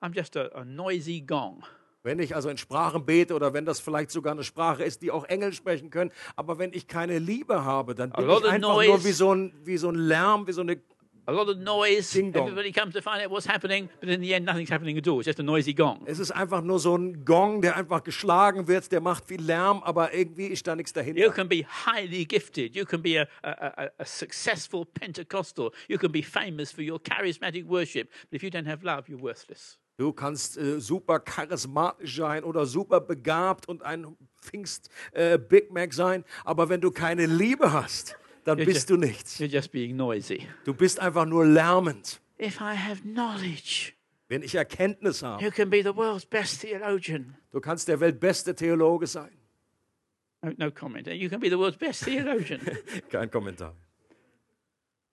[0.00, 1.62] I'm just a, a noisy gong.
[2.04, 5.10] Wenn ich also in Sprachen bete oder wenn das vielleicht sogar eine Sprache ist, die
[5.10, 8.90] auch Engel sprechen können, aber wenn ich keine Liebe habe, dann bin ich einfach noise.
[8.90, 10.80] nur wie so, ein, wie so ein Lärm, wie so eine
[11.26, 12.14] A lot of noise.
[12.18, 15.20] Everybody comes to find out what's happening, but in the end, nothing's happening at all.
[15.20, 16.02] It's just a noisy gong.
[16.04, 19.82] Es ist einfach nur so ein Gong, der einfach geschlagen wird, der macht viel Lärm,
[19.84, 21.30] aber irgendwie ist da nichts You dahinter.
[21.30, 22.76] can be highly gifted.
[22.76, 25.72] You can be a, a, a successful Pentecostal.
[25.88, 28.10] You can be famous for your charismatic worship.
[28.30, 29.78] But if you don't have love, you're worthless.
[29.96, 35.94] Du kannst äh, super charismatisch sein oder super begabt und ein Pfingst äh, Big Mac
[35.94, 38.96] sein, aber wenn du keine Liebe hast, dann Ja, bist ja.
[38.96, 39.38] du nichts.
[39.38, 40.46] You're just being noisy.
[40.64, 42.20] Du bist einfach nur lärmend.
[42.40, 43.92] If I have knowledge,
[44.28, 47.36] Wenn ich Erkenntnis habe, you can be the world's best theologian.
[47.52, 49.30] du kannst der weltbeste Theologe sein.
[50.42, 51.06] No, no comment.
[51.06, 52.60] You can be the world's best theologian.
[53.10, 53.74] Kein Kommentar.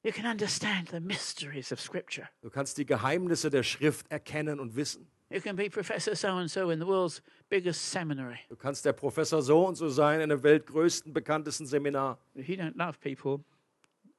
[0.04, 2.30] You can understand the mysteries of Scripture.
[2.42, 5.08] Du kannst die Geheimnisse der Schrift erkennen und wissen.
[5.30, 8.40] You can be Professor so and so in the world's biggest seminary.
[8.50, 12.18] Du kannst der Professor so und so sein in der weltgrößten, bekanntesten Seminar.
[12.36, 13.44] If you don't love people.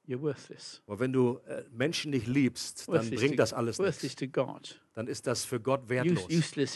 [0.07, 4.15] Aber wenn du äh, Menschen nicht liebst, dann Worthless, bringt to, das alles nichts.
[4.15, 4.79] to God.
[4.93, 6.27] Dann ist das für Gott wertlos.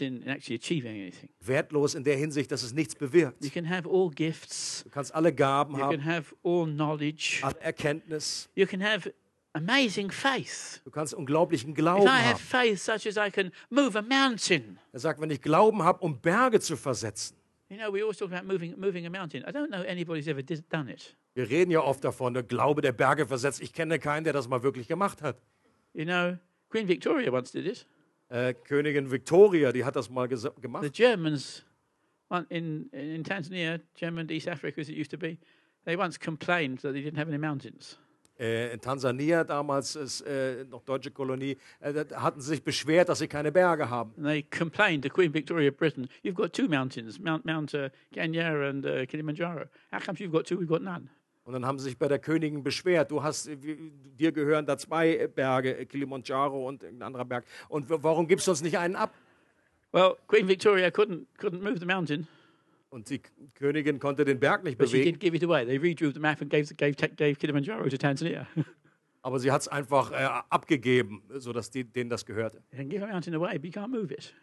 [0.02, 1.14] in, in.
[1.42, 3.44] Wertlos in der Hinsicht, dass es nichts bewirkt.
[3.44, 4.84] You can have all gifts.
[4.84, 7.40] Du kannst alle Gaben You can haben, have all knowledge.
[7.42, 8.50] alle Erkenntnis.
[8.56, 9.14] You can have
[9.54, 10.82] amazing faith.
[10.86, 12.38] Du kannst unglaublichen If Glauben I have haben.
[12.40, 16.20] faith such as I can move a mountain, Er sagt, wenn ich Glauben habe, um
[16.20, 17.36] Berge zu versetzen.
[17.70, 19.44] you know, we always talk about moving, moving a mountain.
[19.44, 21.16] I don't know anybody's ever done it.
[21.38, 23.62] Wir reden ja oft davon, der Glaube der Berge versetzt.
[23.62, 25.40] Ich kenne keinen, der das mal wirklich gemacht hat.
[25.94, 26.36] You know,
[26.72, 27.86] Queen Victoria once did it.
[28.30, 30.92] Äh, Königin Victoria, die hat das mal gesa- The gemacht.
[30.94, 31.64] Germans
[32.50, 35.38] in, in Tanzania, German East Africa as it used to be,
[35.86, 38.00] they once complained that they didn't have any mountains.
[38.40, 43.20] Äh, in Tansania, damals ist äh, noch deutsche Kolonie, äh, hatten sie sich beschwert, dass
[43.20, 44.12] sie keine Berge haben.
[44.18, 47.90] And they complained to Queen Victoria of Britain, you've got two mountains, Mount, Mount uh,
[48.12, 49.68] Kenya and uh, Kilimanjaro.
[49.92, 51.12] How come you've got two, we've got none?
[51.48, 53.10] Und dann haben sie sich bei der Königin beschwert.
[53.10, 57.46] Du hast, äh, dir gehören da zwei Berge, Kilimanjaro und ein anderer Berg.
[57.70, 59.14] Und warum gibst du uns nicht einen ab?
[59.94, 62.28] Well, Queen Victoria couldn't, couldn't move the mountain,
[62.90, 63.22] Und die
[63.54, 65.66] Königin konnte den Berg nicht but she bewegen, did give it away.
[65.66, 68.46] They redrew the map and gave, gave, gave Kilimanjaro to Tanzania.
[69.22, 72.62] aber sie hat es einfach äh, abgegeben, sodass die, denen das gehörte.
[72.76, 74.34] can give a mountain away, but you can't move it.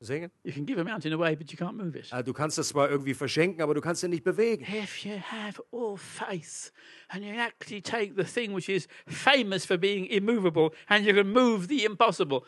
[0.00, 0.30] Singen?
[0.44, 2.12] You can give a mountain away, but you can't move it.
[2.12, 4.62] Äh, du kannst es zwar irgendwie verschenken, aber du kannst ihn nicht bewegen.
[4.64, 6.72] If you have all faith
[7.08, 11.32] and you actually take the thing which is famous for being immovable and you can
[11.32, 12.40] move the impossible,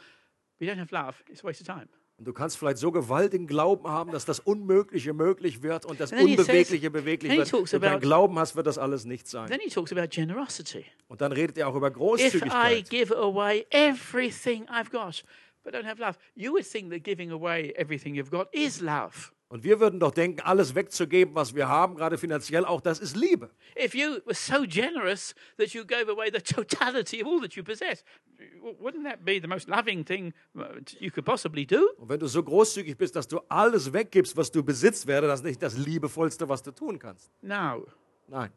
[0.58, 1.88] but you don't have love, it's a waste of time.
[2.18, 6.12] Und du kannst vielleicht so gewaltigen Glauben haben, dass das Unmögliche möglich wird und das
[6.12, 7.50] And then he says- Unbewegliche beweglich wird.
[7.52, 9.48] Wenn du keinen Glauben hast, wird das alles nichts sein.
[9.48, 10.84] Then he talks about generosity.
[11.08, 12.90] Und dann redet er auch über If I Großzügigkeit.
[12.90, 15.24] give away everything I've got,
[15.62, 19.32] but don't have love, you would think that giving away everything you've got is love.
[19.52, 23.16] Und wir würden doch denken, alles wegzugeben, was wir haben, gerade finanziell auch, das ist
[23.16, 23.50] Liebe.
[23.76, 27.64] If you were so generous that you gave away the totality of all that you
[27.64, 28.04] possess,
[28.80, 30.66] wouldn't that be the most loving thing uh,
[31.00, 31.84] you could possibly do?
[31.98, 35.42] Und wenn du so großzügig bist, dass du alles weggibst, was du besitzt, wäre das
[35.42, 37.32] nicht das Liebevollste, was du tun kannst.
[37.42, 37.88] No.
[38.28, 38.50] Nein.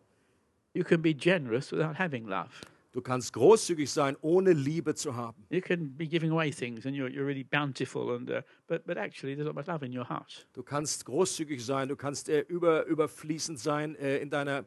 [0.76, 2.52] You can be generous without having love.
[2.94, 5.46] Du kannst großzügig sein, ohne Liebe zu haben.
[5.50, 8.98] You can be giving away things and you're, you're really bountiful, and, uh, but, but
[8.98, 10.48] actually, there's not much love in your heart.
[10.54, 14.66] Du kannst großzügig sein, du kannst äh, über, überfließend sein äh, in deiner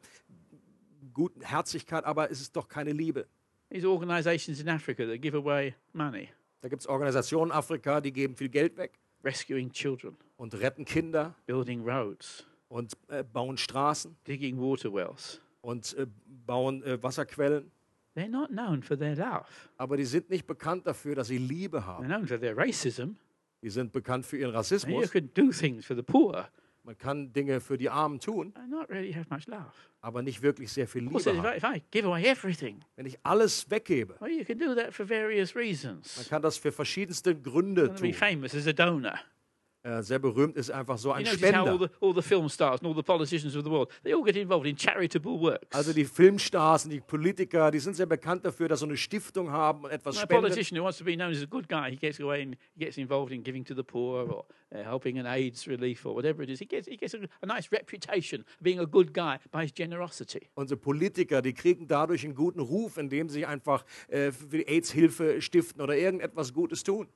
[1.15, 3.27] guten Herzlichkeit, aber es ist doch keine Liebe.
[3.71, 6.29] These organizations in Africa that give away money,
[6.63, 10.85] Da gibt es Organisationen in Afrika, die geben viel Geld weg rescuing children, und retten
[10.85, 15.41] Kinder building roads, und äh, bauen Straßen digging water wells.
[15.61, 16.07] und äh,
[16.45, 17.71] bauen äh, Wasserquellen.
[18.17, 19.45] They're not known for their love.
[19.77, 22.07] Aber die sind nicht bekannt dafür, dass sie Liebe They're haben.
[22.07, 23.17] known for their racism.
[23.63, 25.11] Die sind bekannt für ihren And you Rassismus.
[25.11, 26.49] can do things for the poor
[26.85, 29.73] Man kann Dinge für die Armen tun, and not really have much love.
[30.03, 31.57] aber nicht wirklich sehr viel Liebe if I, haben.
[31.57, 35.05] if I give away everything, Wenn ich alles weggebe, well, you can do that for
[35.09, 36.27] various man reasons.
[36.31, 38.15] kann das für verschiedenste Gründe to be tun.
[38.15, 39.19] famous as a donor.
[39.87, 41.61] Äh, sehr berühmt ist einfach so ein Spender.
[41.61, 42.21] all the all the
[45.25, 45.61] world.
[45.73, 49.53] Also die Filmstars und die Politiker, die sind sehr bekannt dafür, dass sie eine Stiftung
[49.53, 50.43] haben und etwas a spenden.
[50.43, 52.99] politician who wants to be known as a good guy, he gets away and gets
[52.99, 56.51] involved in giving to the poor or uh, helping an AIDS relief or whatever it
[56.51, 56.59] is.
[56.59, 60.49] He gets, he gets a, a nice reputation being a good guy by his generosity.
[60.57, 65.41] Unsere Politiker, die kriegen dadurch einen guten Ruf, indem sie einfach äh, für die AIDS-Hilfe
[65.41, 67.07] stiften oder irgendetwas Gutes tun.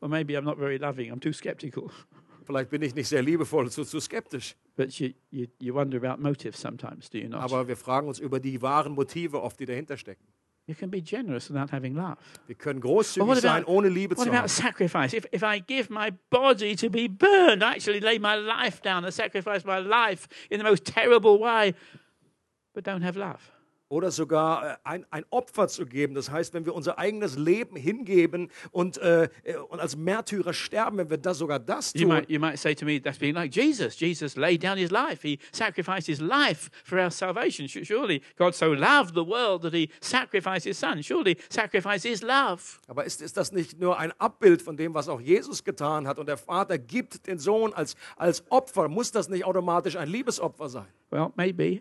[0.00, 1.10] Well, maybe I'm not very loving.
[1.10, 1.90] I'm too skeptical.
[2.50, 4.56] Vielleicht bin ich nicht sehr liebevoll, zu, zu skeptisch.
[4.76, 7.42] But you, you, you wonder about motives sometimes, do you not?
[7.42, 10.26] Aber wir fragen uns über die wahren Motive oft, die dahinter stecken.
[10.66, 12.16] you can be generous without having love.
[12.46, 14.48] Wir können großzügig what sein, about, ohne Liebe what zu about haben.
[14.48, 15.12] sacrifice?
[15.12, 19.04] If, if I give my body to be burned, I actually lay my life down
[19.04, 21.74] and sacrifice my life in the most terrible way,
[22.72, 23.40] but don't have love.
[23.90, 26.14] Oder sogar äh, ein, ein Opfer zu geben.
[26.14, 30.96] Das heißt, wenn wir unser eigenes Leben hingeben und, äh, äh, und als Märtyrer sterben,
[30.96, 33.34] wenn wir das sogar das You tun, might, you might say to me, that's being
[33.34, 33.98] like Jesus.
[33.98, 35.26] Jesus laid down his life.
[35.26, 37.66] He sacrificed his life for our salvation.
[37.66, 41.02] Su- Surely God so loved the world that he sacrificed his son.
[41.02, 42.62] Surely sacrifice is love.
[42.86, 46.20] Aber ist, ist das nicht nur ein Abbild von dem, was auch Jesus getan hat?
[46.20, 48.86] Und der Vater gibt den Sohn als, als Opfer.
[48.86, 50.86] Muss das nicht automatisch ein Liebesopfer sein?
[51.10, 51.80] Well, maybe,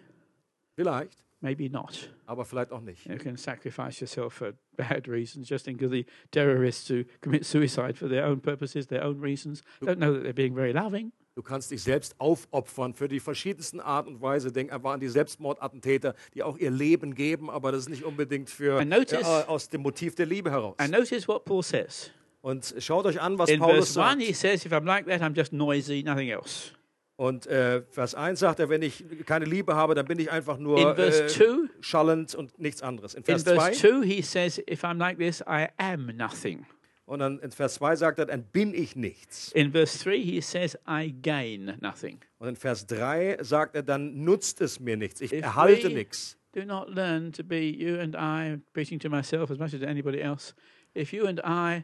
[0.76, 2.10] Vielleicht, maybe not.
[2.26, 3.06] aber vielleicht auch nicht.
[3.08, 5.50] You can sacrifice yourself for bad reasons.
[5.50, 9.62] Just think of the terrorists who commit suicide for their own purposes, their own reasons.
[9.82, 11.12] Don't know that they're being very loving.
[11.36, 14.52] Du kannst dich selbst aufopfern für die verschiedensten Art und Weise.
[14.52, 18.50] Denk einfach an die Selbstmordattentäter, die auch ihr Leben geben, aber das ist nicht unbedingt
[18.50, 20.76] für, notice- äh, aus dem Motiv der Liebe heraus.
[20.80, 22.12] And notice what Paul says.
[22.42, 24.22] Und schaut euch an, was In Paulus verse 1, sagt.
[24.28, 26.74] he says, If I'm like that, I'm just noisy, nothing else.
[27.20, 30.57] Und äh, Vers 1 sagt er, wenn ich keine Liebe habe, dann bin ich einfach
[30.57, 33.13] nur äh, 2, schallend und nichts anderes.
[33.13, 36.65] In Vers verse 2 2, he says, If I'm like this, I am nothing.
[37.05, 39.51] und dann in Vers 2 sagt er, dann bin ich nichts.
[39.51, 42.22] In verse 3, he says, I gain nothing.
[42.38, 45.20] Und in Vers 3 sagt er, dann nutzt es mir nichts.
[45.20, 46.38] Ich If erhalte nichts.
[46.53, 49.86] Do not learn to be you and I, preaching to myself as much as to
[49.86, 50.55] anybody else.
[50.95, 51.84] If you and I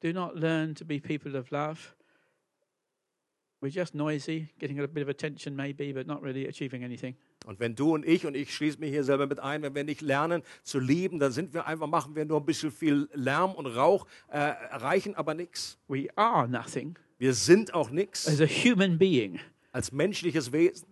[0.00, 1.94] do not learn to be people of love,
[3.62, 7.14] we're just noisy, getting a bit of attention maybe, but not really achieving anything.
[7.46, 9.84] Und wenn du und ich, und ich schließe mich hier selber mit ein, wenn wir
[9.84, 13.52] nicht lernen zu lieben, dann sind wir einfach, machen wir nur ein bisschen viel Lärm
[13.52, 15.78] und Rauch, äh, erreichen aber nichts.
[15.88, 19.40] We are nothing Wir sind auch nichts as a human being.
[19.72, 20.88] als menschliches Wesen.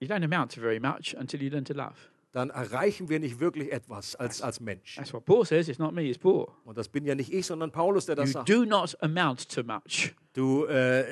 [0.00, 1.94] You don't amount to very much until you learn to love.
[2.32, 4.96] Dann erreichen wir nicht wirklich etwas als, als Mensch.
[4.96, 5.68] That's what Paul says.
[5.68, 6.48] It's not me, it's Paul.
[6.64, 8.48] Und das bin ja nicht ich, sondern Paulus, der das You sagt.
[8.48, 10.12] do not amount to much.
[10.32, 11.04] Du, äh,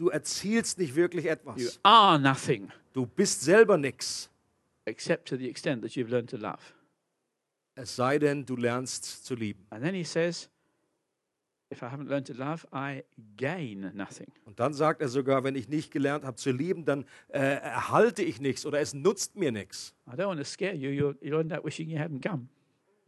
[0.00, 1.78] du erzielst nicht wirklich You etwas.
[1.82, 4.30] are nothing Du bist selber nichts.
[4.86, 6.58] except to the extent that you've learned to love.
[7.76, 9.64] Es sei denn, du lernst zu lieben.
[9.70, 10.48] And then he says,
[11.72, 13.04] if I haven't learned to love, I
[13.36, 14.26] gain nothing.
[14.44, 18.22] Und dann sagt er sogar, wenn ich nicht gelernt habe zu lieben, dann äh, erhalte
[18.22, 19.94] ich nichts oder es nutzt mir nichts.
[20.08, 20.90] I don't want to scare you.
[20.90, 22.48] You'll, you'll end up wishing you hadn't come.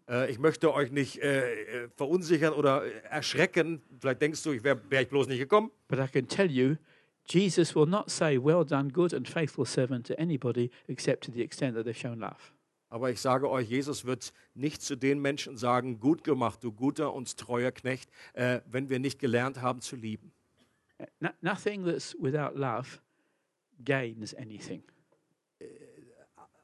[0.09, 3.83] Äh, ich möchte euch nicht äh, äh, verunsichern oder äh, erschrecken.
[4.01, 5.71] Vielleicht denkst du, ich wäre wär ich bloß nicht gekommen.
[5.89, 6.77] But I can tell you,
[7.27, 11.43] Jesus will not say, Well done, good and faithful servant to anybody except to the
[11.43, 12.53] extent that they've shown love.
[12.89, 17.15] Aber ich sage euch, Jesus wird nicht zu den Menschen sagen, gut gemacht, du guter
[17.15, 20.31] und treuer Knecht, äh, wenn wir nicht gelernt haben zu lieben.
[21.19, 23.01] No, nothing that's without love
[23.83, 24.83] gains anything.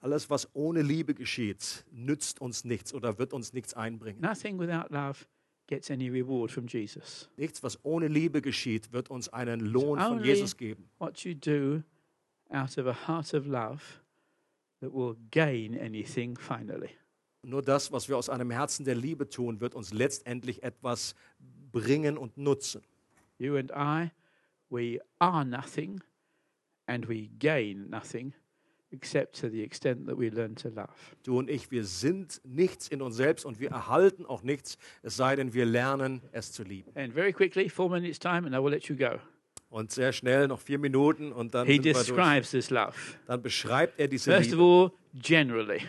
[0.01, 4.21] Alles, was ohne Liebe geschieht, nützt uns nichts oder wird uns nichts einbringen.
[4.21, 5.27] Nothing without love
[5.67, 7.29] gets any reward from Jesus.
[7.37, 10.89] Nichts, was ohne Liebe geschieht, wird uns einen Lohn von Jesus geben.
[10.99, 11.83] What you do
[12.51, 13.83] out of a heart of love
[14.81, 16.91] that will gain anything finally.
[17.43, 21.15] Nur das, was wir aus einem Herzen der Liebe tun, wird uns letztendlich etwas
[21.73, 22.83] bringen und nutzen.
[23.39, 24.11] You and I,
[24.71, 26.03] we are nothing
[26.87, 28.33] and we gain nothing
[28.91, 30.89] except to the extent that we learn to love.
[31.25, 35.17] Du und ich, wir sind nichts in uns selbst und wir erhalten auch nichts, es
[35.17, 36.91] sei denn, wir lernen es zu lieben.
[36.97, 39.19] And very quickly, four minutes time, and I will let you go.
[39.71, 42.95] Und sehr schnell, noch vier Minuten und dann, He describes this love.
[43.27, 44.63] dann beschreibt er diese First of Liebe.
[44.65, 45.83] all, generally.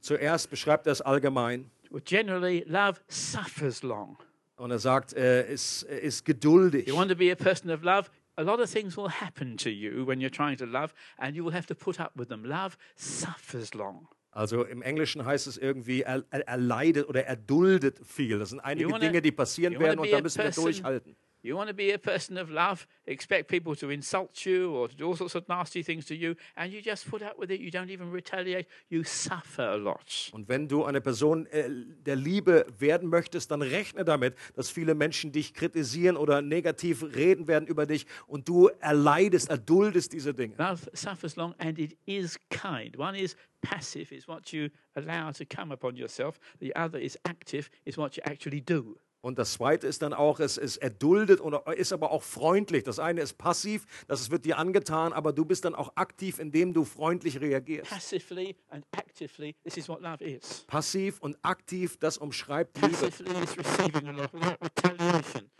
[0.00, 4.16] Zuerst beschreibt er es allgemein Well, generally, love suffers long.
[4.56, 6.86] und er sagt, ist, er ist geduldig.
[6.88, 8.08] You want to be a person of love?
[8.38, 11.42] A lot of things will happen to you when you're trying to love, and you
[11.44, 12.44] will have to put up with them.
[12.44, 14.08] Love suffers long.
[14.30, 18.38] Also im Englischen heißt es irgendwie, er, er, er leidet oder er duldet viel.
[18.38, 21.16] Das sind einige wanna- Dinge, die passieren werden und da müssen wir durchhalten.
[21.46, 24.96] You want to be a person of love, expect people to insult you or to
[24.96, 27.60] do all sorts of nasty things to you, and you just put up with it.
[27.60, 28.66] You don't even retaliate.
[28.88, 30.30] You suffer a lot.
[30.32, 31.70] Und wenn du eine Person äh,
[32.04, 37.46] der Liebe werden möchtest, dann rechne damit, dass viele Menschen dich kritisieren oder negativ reden
[37.46, 40.54] werden über dich und du erleidest, erduldest diese Dinge.
[40.58, 42.98] Love suffers long and it is kind.
[42.98, 46.40] One is passive, is what you allow to come upon yourself.
[46.58, 48.96] The other is active, is what you actually do.
[49.26, 52.84] Und das zweite ist dann auch, es ist erduldet und ist aber auch freundlich.
[52.84, 56.72] Das eine ist passiv, das wird dir angetan, aber du bist dann auch aktiv, indem
[56.72, 57.90] du freundlich reagierst.
[57.90, 60.64] Passively and actively, this is what love is.
[60.68, 62.96] Passiv und aktiv, das umschreibt Liebe.
[62.96, 65.50] Passively is receiving a love without retaliation.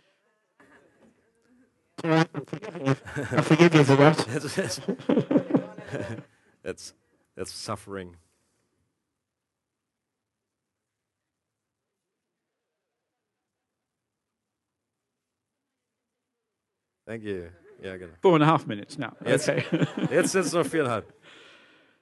[2.05, 2.23] I
[3.41, 4.17] forgive you for that.
[6.63, 6.93] That's,
[7.35, 8.15] that's suffering.
[17.07, 17.49] Thank you.
[17.81, 18.13] Ja, genau.
[18.21, 19.13] Four and a half minutes now.
[19.25, 19.47] Yes.
[19.49, 19.63] Okay.
[20.11, 21.05] Jetzt sind es noch viereinhalb.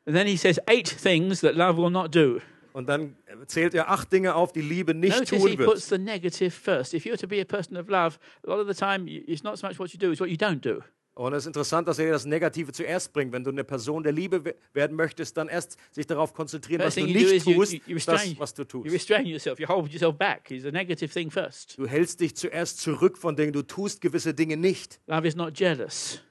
[0.08, 2.42] and then he says eight things that love will not do.
[2.74, 3.16] Und dann
[3.48, 5.70] zählt er acht Dinge auf, die Liebe nicht Notice he tun wird.
[5.70, 6.94] puts the negative first.
[6.94, 9.58] If you're to be a person of love, a lot of the time it's not
[9.58, 10.82] so much what you do, it's what you don't do.
[11.18, 13.32] Und es ist interessant, dass er das Negative zuerst bringt.
[13.32, 16.96] Wenn du eine Person der Liebe we- werden möchtest, dann erst sich darauf konzentrieren, was
[16.96, 18.92] du nicht tust, you, you, das, restrain, was du tust.
[18.94, 19.58] restrain yourself.
[19.58, 20.52] You hold yourself back.
[20.52, 21.78] It's a negative thing first.
[21.78, 25.00] Du hältst dich zuerst zurück von Dingen, du tust gewisse Dinge nicht.
[25.08, 26.22] Love is not jealous.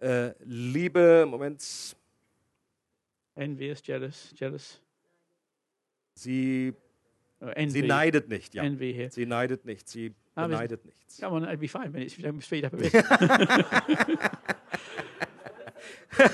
[0.00, 1.64] Äh, Liebe, Moment,
[3.36, 4.80] Envious, jealous, jealous.
[6.14, 6.72] sie,
[7.40, 7.70] envy.
[7.70, 8.54] sie neidet nicht.
[8.54, 8.64] Ja.
[9.10, 11.18] Sie neidet nicht, sie Ah, beneidet nichts.
[11.20, 12.92] Come on, it'd be if you don't speed up a bit.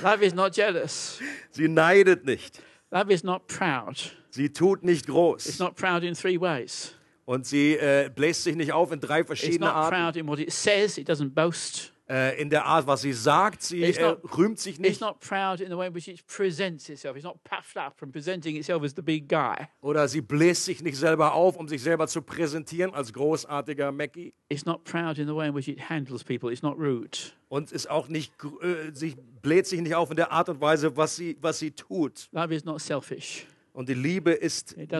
[0.03, 1.19] Love is not jealous.
[1.51, 2.61] Sie neidet nicht.
[2.91, 3.97] Love is not proud.
[4.29, 5.59] Sie tut nicht It's groß.
[5.59, 6.93] not proud in three ways.
[7.25, 9.95] Und sie äh, bläst sich nicht auf in drei It's verschiedene not Arten.
[9.95, 10.97] proud in what it says.
[10.97, 11.91] It doesn't boast.
[12.09, 14.99] Äh, in der Art, was sie sagt, sie It's äh, not- rühmt sich It's nicht.
[15.01, 17.15] not proud in the way in which it presents itself.
[17.15, 19.67] It's not puffed up and presenting itself as the big guy.
[19.81, 24.33] Oder sie bläst sich nicht selber auf, um sich selber zu präsentieren als großartiger Mackie.
[24.49, 26.51] It's not proud in the way in which it handles people.
[26.51, 27.15] It's not rude.
[27.47, 28.33] Und ist auch nicht,
[28.63, 31.69] äh, sich bläht sich nicht auf in der Art und Weise, was sie, was sie
[31.71, 32.27] tut.
[32.31, 33.45] Love is not selfish.
[33.73, 34.91] Und die Liebe ist nicht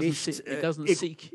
[0.47, 1.33] äh, e seek.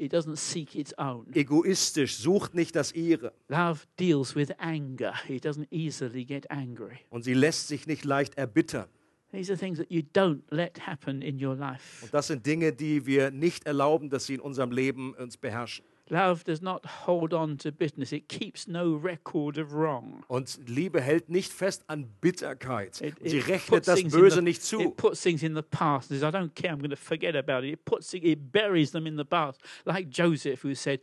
[1.35, 3.32] Egoistisch, sucht nicht das ihre.
[3.49, 5.14] Love deals with anger.
[5.28, 6.99] It doesn't easily get angry.
[7.11, 8.87] Und sie lässt sich nicht leicht erbittern.
[9.32, 12.05] These are things that you don't let happen in your life.
[12.05, 15.85] Und das sind Dinge, die wir nicht erlauben, dass sie in unserem Leben uns beherrschen.
[16.11, 18.12] Love does not hold on to bitterness.
[18.12, 20.22] It keeps no record of wrong.
[20.28, 23.00] Und Liebe hält nicht fest an Bitterkeit.
[23.00, 24.80] It, Und sie it rechnet das Böse the- nicht zu.
[24.80, 26.11] It puts things in the past.
[26.11, 26.72] It says, I don't care.
[26.72, 27.72] I'm going to forget about it.
[27.72, 31.00] It puts it, it buries them in the past, like Joseph, who said,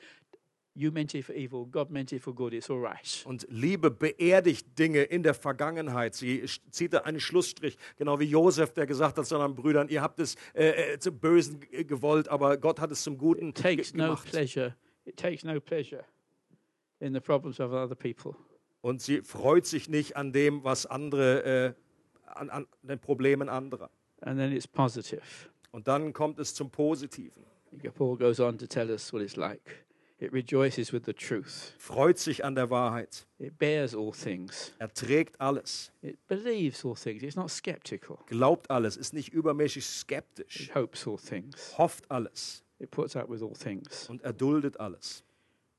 [0.75, 1.65] "You meant it for evil.
[1.65, 2.53] God meant it for good.
[2.53, 6.13] It's all right." Und Liebe beerdigt Dinge in der Vergangenheit.
[6.13, 10.03] Sie zieht da einen Schlussstrich, genau wie Josef, der gesagt hat zu seinen Brüdern, ihr
[10.03, 13.91] habt es äh, äh, zum Bösen gewollt, aber Gott hat es zum Guten It takes
[13.93, 14.29] ge- no gemacht.
[14.29, 14.75] pleasure.
[15.11, 16.05] It takes no pleasure
[17.01, 18.33] in the problems of other people.
[18.81, 21.73] Und sie freut sich nicht an dem, was andere, äh,
[22.25, 23.89] an, an den Problemen anderer.
[24.21, 25.21] And then it's positive.
[25.71, 27.43] Und dann kommt es zum Positiven.
[27.93, 29.85] Paul goes on to tell us what it's like.
[30.17, 31.73] It rejoices with the truth.
[31.77, 33.25] Freut sich an der Wahrheit.
[33.37, 34.71] It bears all things.
[34.79, 35.91] Erträgt alles.
[36.01, 37.21] It believes all things.
[37.23, 38.17] It's not skeptical.
[38.27, 38.95] Glaubt alles.
[38.95, 40.69] Ist nicht übermäßig skeptisch.
[40.69, 41.77] It hopes all things.
[41.77, 42.63] Hofft alles.
[42.81, 44.09] It puts up with all things.
[44.09, 45.23] Und erduldet alles.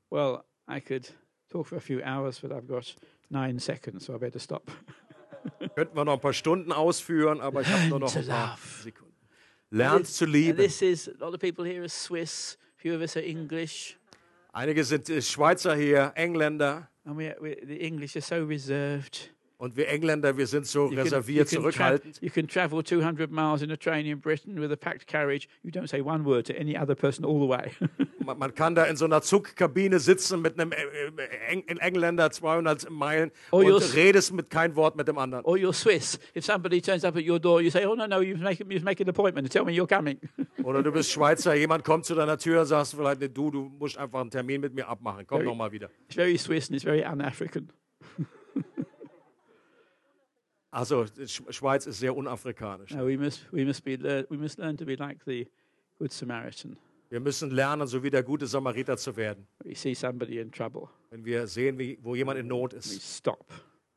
[0.09, 1.13] Well, I could
[1.49, 2.95] talk for a few hours, but I've got
[3.29, 4.71] nine seconds, so I better stop.
[5.75, 8.57] Könnten wir noch ein paar Stunden ausführen, aber ich habe nur noch ein paar.
[8.81, 9.13] Sekunden.
[9.69, 10.57] Lernt This- zu lieben.
[10.57, 12.57] this is a lot of people here are Swiss.
[12.77, 13.97] A few of us are English,
[14.53, 16.87] Einige sind äh, Schweizer hier, Engländer.
[17.05, 19.31] and we, we the English are so reserved.
[19.63, 22.21] Und wir Engländer, wir sind so You can- you reserviert, can tra- zurückhaltend.
[22.21, 25.47] you can travel 200 miles in a train in Britain with a packed carriage.
[25.63, 27.71] You don't say one word to any other person all the way.
[28.25, 32.29] Man, man kann da in so einer Zugkabine sitzen mit einem äh, äh, Eng Engländer
[32.31, 35.45] 200 Meilen Oh, und redest mit kein Wort mit dem anderen.
[35.45, 36.19] or you're Swiss.
[36.35, 38.83] If somebody turns up at your door, you say, "Oh no, no, you've make, you've
[38.83, 40.17] make an appointment tell me you're coming."
[40.63, 43.63] Oder du bist Schweizer, jemand kommt zu deiner Tür und sagst vielleicht, nee, du, du
[43.79, 45.25] musst einfach einen Termin mit mir abmachen.
[45.27, 45.89] Komm Very- noch mal wieder.
[46.07, 47.69] it's very Swiss and it's very un-African.
[50.73, 52.91] Also Sch Schweiz ist sehr unafrikanisch.
[52.91, 55.47] No, we must we must be lear- we must learn to be like the
[55.99, 56.77] good Samaritan.
[57.09, 59.45] Wir müssen lernen, so wie der gute Samariter zu werden.
[59.63, 63.17] We see somebody in trouble, Wenn wir sehen, wie, wo jemand in Not we ist,
[63.19, 63.45] stop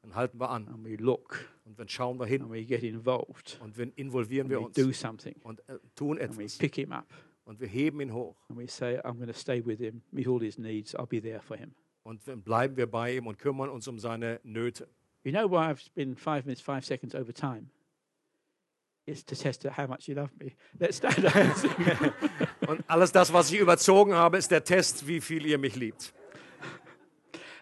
[0.03, 2.83] dann halten wir an and we look und dann schauen wir hin and we get
[2.83, 3.59] involved.
[3.63, 6.59] und dann involvieren And wir we uns do something und äh, tun and we etwas
[6.59, 7.07] pick him up
[7.47, 10.29] und wir heben ihn hoch and we say, "I'm going to stay with him, meet
[10.29, 10.95] all his needs.
[10.95, 13.99] I'll be there for him." Und dann bleiben wir bei ihm und kümmern uns um
[13.99, 14.87] seine Nöte.
[15.27, 17.71] You know why I've been five minutes, five seconds over time?
[19.09, 20.55] It's to test how much you love me.
[20.79, 21.35] Let's stand up.
[22.69, 26.15] Und alles das, was ich überzogen habe, ist der Test, wie viel ihr mich liebt.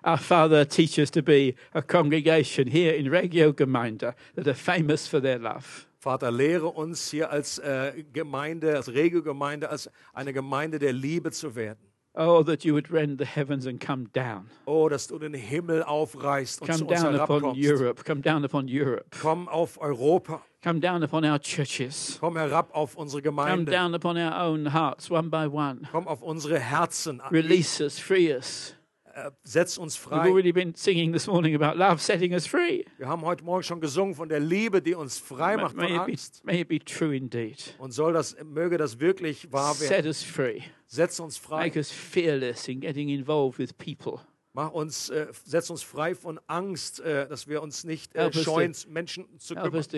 [0.07, 5.09] Our Father, teach us to be a congregation here in Regio Gemeinde that are famous
[5.09, 5.87] for their love.
[5.99, 11.55] Vater, lehre uns hier als äh, Gemeinde, als Regiogemeinde, als eine Gemeinde der Liebe zu
[11.55, 11.94] werden.
[12.17, 14.49] Oh, that you would rend the heavens and come down.
[14.67, 17.55] Oh, dass du den Himmel aufreißt und zu Come uns down upon.
[17.57, 18.05] Europe.
[18.05, 19.07] Come down upon Europe.
[19.21, 20.41] Komm auf Europa.
[20.63, 22.17] Come down upon our churches.
[22.21, 23.73] Komm herab auf unsere Come Gemeinde.
[23.73, 25.89] down upon our own hearts, one by one.
[25.91, 27.21] Komm auf unsere Herzen.
[27.33, 28.75] Release us, free us.
[29.17, 30.29] Äh, Setz uns We've frei.
[30.29, 32.85] already been singing this morning about love setting us free.
[32.99, 35.93] Wir haben heute Morgen schon gesungen von der Liebe, die uns frei macht von May
[35.93, 36.45] it, be, Angst.
[36.45, 37.75] may it be true indeed.
[37.79, 40.09] Und soll das, möge das wirklich wahr Set werden.
[40.09, 40.63] us free.
[40.89, 41.67] Setz uns frei.
[41.67, 44.21] Make us fearless in getting involved with people.
[44.57, 48.73] Mach uns, äh, setz uns frei von Angst, äh, dass wir uns nicht äh, scheuen,
[48.89, 49.75] Menschen zu kümmern.
[49.75, 49.91] Und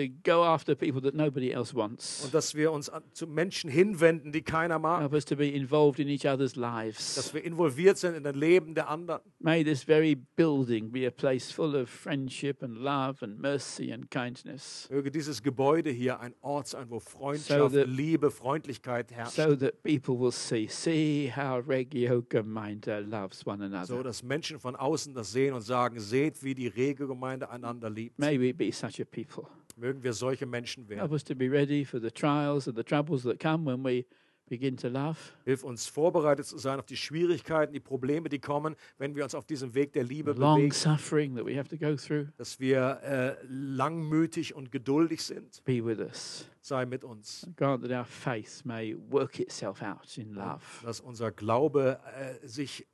[2.33, 5.01] dass wir uns an, zu Menschen hinwenden, die keiner mag.
[5.01, 7.13] Help us to be involved in each other's lives.
[7.13, 9.21] Dass wir involviert sind in das Leben der anderen.
[9.37, 14.09] May this very building be a place full of friendship and love and mercy and
[14.09, 19.35] kindness, Möge dieses Gebäude hier ein Ort sein, wo Freundschaft, So that- Liebe, Freundlichkeit herrscht.
[19.35, 24.01] so that people will see, see how Regio Gemeinde loves one So another.
[24.03, 28.17] dass Menschen von außen das sehen und sagen, seht, wie die Regelgemeinde einander liebt.
[28.17, 29.43] May we be such a people.
[29.75, 31.11] Mögen wir solche Menschen Help werden.
[31.11, 34.05] us to be ready for the trials and the troubles that come when we
[34.49, 35.17] begin to love.
[35.43, 39.35] Hilf uns vorbereitet zu sein auf die Schwierigkeiten, die Probleme, die kommen, wenn wir uns
[39.35, 40.71] auf diesem Weg der Liebe The long bewegen.
[40.73, 42.27] suffering that we have to go through.
[42.37, 45.63] Dass wir äh, langmütig und geduldig sind.
[45.65, 46.49] Be with us.
[46.61, 47.47] Sei mit uns.
[47.57, 52.87] Grant that our faith may work itself out in love, Dass unser Glaube äh, sich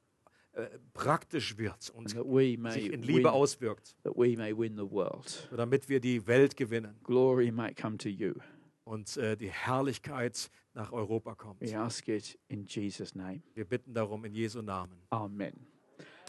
[0.54, 6.96] äh, praktisch wird und sich in Liebe auswirkt, win so damit wir die Welt gewinnen
[7.04, 8.34] Glory might come to you.
[8.84, 11.62] und äh, die Herrlichkeit nach Europa kommt.
[13.56, 15.02] Wir bitten darum in Jesu Namen.
[15.10, 15.68] Amen.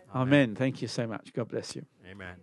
[0.09, 0.55] Amen.
[0.55, 1.33] Thank you so much.
[1.35, 1.83] God bless you.
[2.11, 2.39] Amen.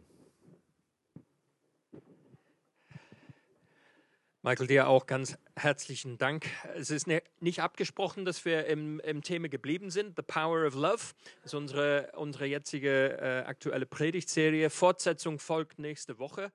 [4.44, 6.48] Michael, dir auch ganz herzlichen Dank.
[6.76, 10.16] Es ist ne, nicht abgesprochen, dass wir im, im Thema geblieben sind.
[10.16, 11.04] The Power of Love
[11.44, 14.70] ist unsere, unsere jetzige äh, aktuelle Predigtserie.
[14.70, 16.52] Fortsetzung folgt nächste Woche.